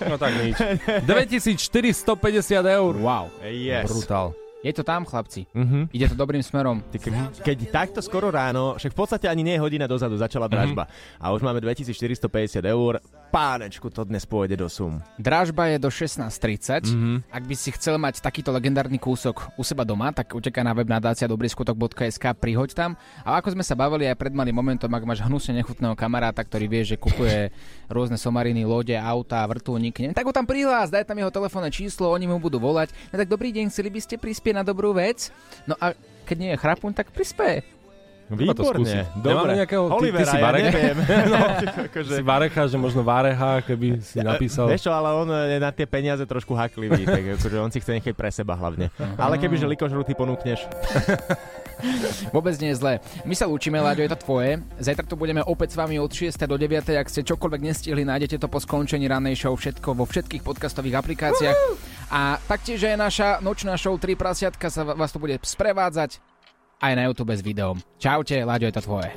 No 0.09 0.17
tak 0.17 0.33
nič. 0.41 0.57
2450 1.05 2.65
eur. 2.65 2.93
Wow. 2.97 3.29
Yes. 3.45 3.85
Brutál. 3.85 4.46
Je 4.67 4.75
to 4.75 4.83
tam, 4.83 5.07
chlapci. 5.07 5.47
Mhm. 5.55 5.95
Ide 5.95 6.11
to 6.11 6.19
dobrým 6.19 6.43
smerom. 6.43 6.83
Ty, 6.91 6.99
ke- 6.99 7.15
keď 7.39 7.59
takto 7.71 8.03
skoro 8.03 8.29
ráno, 8.29 8.75
však 8.75 8.91
v 8.91 8.99
podstate 8.99 9.31
ani 9.31 9.47
nie 9.47 9.55
hodina 9.57 9.87
dozadu 9.87 10.19
začala 10.19 10.51
dražba 10.51 10.91
a 11.17 11.31
už 11.31 11.39
máme 11.41 11.63
2450 11.63 12.67
eur, 12.67 12.99
pánečku, 13.29 13.87
to 13.89 14.03
dnes 14.03 14.27
pôjde 14.27 14.57
do 14.57 14.67
sum. 14.67 14.99
Dražba 15.17 15.71
je 15.71 15.79
do 15.79 15.87
16.30. 15.87 16.91
Mhm. 16.91 17.31
Ak 17.31 17.47
by 17.47 17.55
si 17.55 17.71
chcel 17.71 17.95
mať 17.95 18.19
takýto 18.19 18.51
legendárny 18.51 18.99
kúsok 18.99 19.55
u 19.55 19.63
seba 19.63 19.87
doma, 19.87 20.11
tak 20.11 20.35
uteká 20.35 20.61
na 20.61 20.75
web 20.75 20.91
nadácia 20.91 21.31
dobrýskutok.sk, 21.31 22.35
prihoď 22.35 22.75
tam. 22.75 22.91
A 23.23 23.39
ako 23.39 23.55
sme 23.55 23.63
sa 23.63 23.79
bavili 23.79 24.11
aj 24.11 24.19
pred 24.19 24.35
malým 24.35 24.57
momentom, 24.57 24.91
ak 24.91 25.05
máš 25.05 25.23
hnusne 25.23 25.55
nechutného 25.55 25.95
kamaráta, 25.95 26.43
ktorý 26.43 26.67
vie, 26.67 26.83
že 26.83 26.97
kupuje 26.97 27.55
rôzne 27.95 28.19
somariny, 28.19 28.67
lode, 28.67 28.99
auta, 28.99 29.47
vrtulníky, 29.47 30.11
tak 30.11 30.27
ho 30.27 30.35
tam 30.35 30.43
prihlás, 30.43 30.91
daj 30.91 31.07
tam 31.07 31.15
jeho 31.15 31.31
telefónne 31.31 31.71
číslo, 31.71 32.11
oni 32.11 32.27
mu 32.27 32.41
budú 32.41 32.59
volať. 32.59 32.91
No 33.13 33.21
tak 33.21 33.31
dobrý 33.31 33.53
deň, 33.53 33.71
chceli 33.71 33.95
by 33.95 34.01
ste 34.01 34.17
prispieť 34.17 34.56
na 34.57 34.65
dobrú 34.65 34.97
vec? 34.97 35.29
No 35.69 35.77
a 35.77 35.93
keď 36.25 36.37
nie 36.41 36.51
je 36.57 36.59
chrapuň, 36.59 36.91
tak 36.97 37.13
prispieje. 37.13 37.77
To 38.27 38.35
Výborne, 38.35 39.07
dobre. 39.23 39.31
Nemáme 39.31 39.55
nejakého... 39.63 39.85
Ty, 39.87 39.93
ty 39.95 39.99
Olivera, 40.03 40.27
si 40.27 40.35
ja 40.35 40.43
Varek? 40.43 40.63
neviem. 40.67 40.97
no, 41.31 41.39
Akože- 41.87 42.15
si 42.19 42.25
Varecha, 42.27 42.63
že 42.67 42.75
možno 42.75 43.07
Vareha, 43.07 43.63
keby 43.63 44.03
si 44.03 44.19
napísal. 44.19 44.67
Vieš 44.67 44.91
čo, 44.91 44.91
ale 44.91 45.15
on 45.15 45.31
je 45.31 45.59
na 45.63 45.71
tie 45.71 45.87
peniaze 45.87 46.27
trošku 46.27 46.51
haklivý, 46.59 47.07
tak 47.07 47.23
akože 47.39 47.59
on 47.63 47.71
si 47.71 47.79
chce 47.79 48.03
nechať 48.03 48.19
pre 48.19 48.27
seba 48.35 48.59
hlavne. 48.59 48.91
Ale 49.15 49.39
keby, 49.39 49.55
že 49.55 49.71
likožrutý 49.71 50.19
ponúkneš, 50.19 50.67
Vôbec 52.33 52.57
nie 52.57 52.73
je 52.73 52.81
zlé. 52.81 53.05
My 53.29 53.37
sa 53.37 53.45
lúčime, 53.45 53.77
Láďo, 53.77 54.01
je 54.01 54.11
to 54.17 54.21
tvoje. 54.25 54.65
Zajtra 54.81 55.05
tu 55.05 55.13
budeme 55.13 55.45
opäť 55.45 55.77
s 55.77 55.79
vami 55.79 56.01
od 56.01 56.09
6. 56.09 56.33
do 56.49 56.57
9. 56.57 56.89
Ak 56.97 57.13
ste 57.13 57.21
čokoľvek 57.21 57.61
nestihli, 57.61 58.01
nájdete 58.01 58.41
to 58.41 58.49
po 58.49 58.57
skončení 58.57 59.05
ranej 59.05 59.37
show 59.37 59.53
všetko 59.53 59.93
vo 59.93 60.09
všetkých 60.09 60.41
podcastových 60.41 60.97
aplikáciách. 60.97 61.57
A 62.07 62.39
taktiež 62.47 62.87
aj 62.87 62.97
naša 62.97 63.29
nočná 63.43 63.75
show 63.75 63.99
3 63.99 64.15
prasiatka 64.15 64.71
sa 64.71 64.87
vás 64.87 65.11
tu 65.11 65.19
bude 65.19 65.37
sprevádzať 65.43 66.23
aj 66.81 66.93
na 66.93 67.03
YouTube 67.09 67.33
s 67.33 67.43
videom. 67.43 67.81
Čaute, 67.97 68.37
Láďo, 68.45 68.69
je 68.69 68.75
to 68.77 68.83
tvoje. 68.85 69.11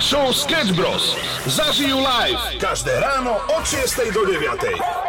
Show 0.00 0.32
Sketch 0.32 0.72
Bros. 0.72 1.12
Zažijú 1.44 2.00
live. 2.00 2.40
Každé 2.56 3.00
ráno 3.00 3.36
od 3.52 3.64
6 3.68 4.00
do 4.16 4.24
9. 4.24 4.99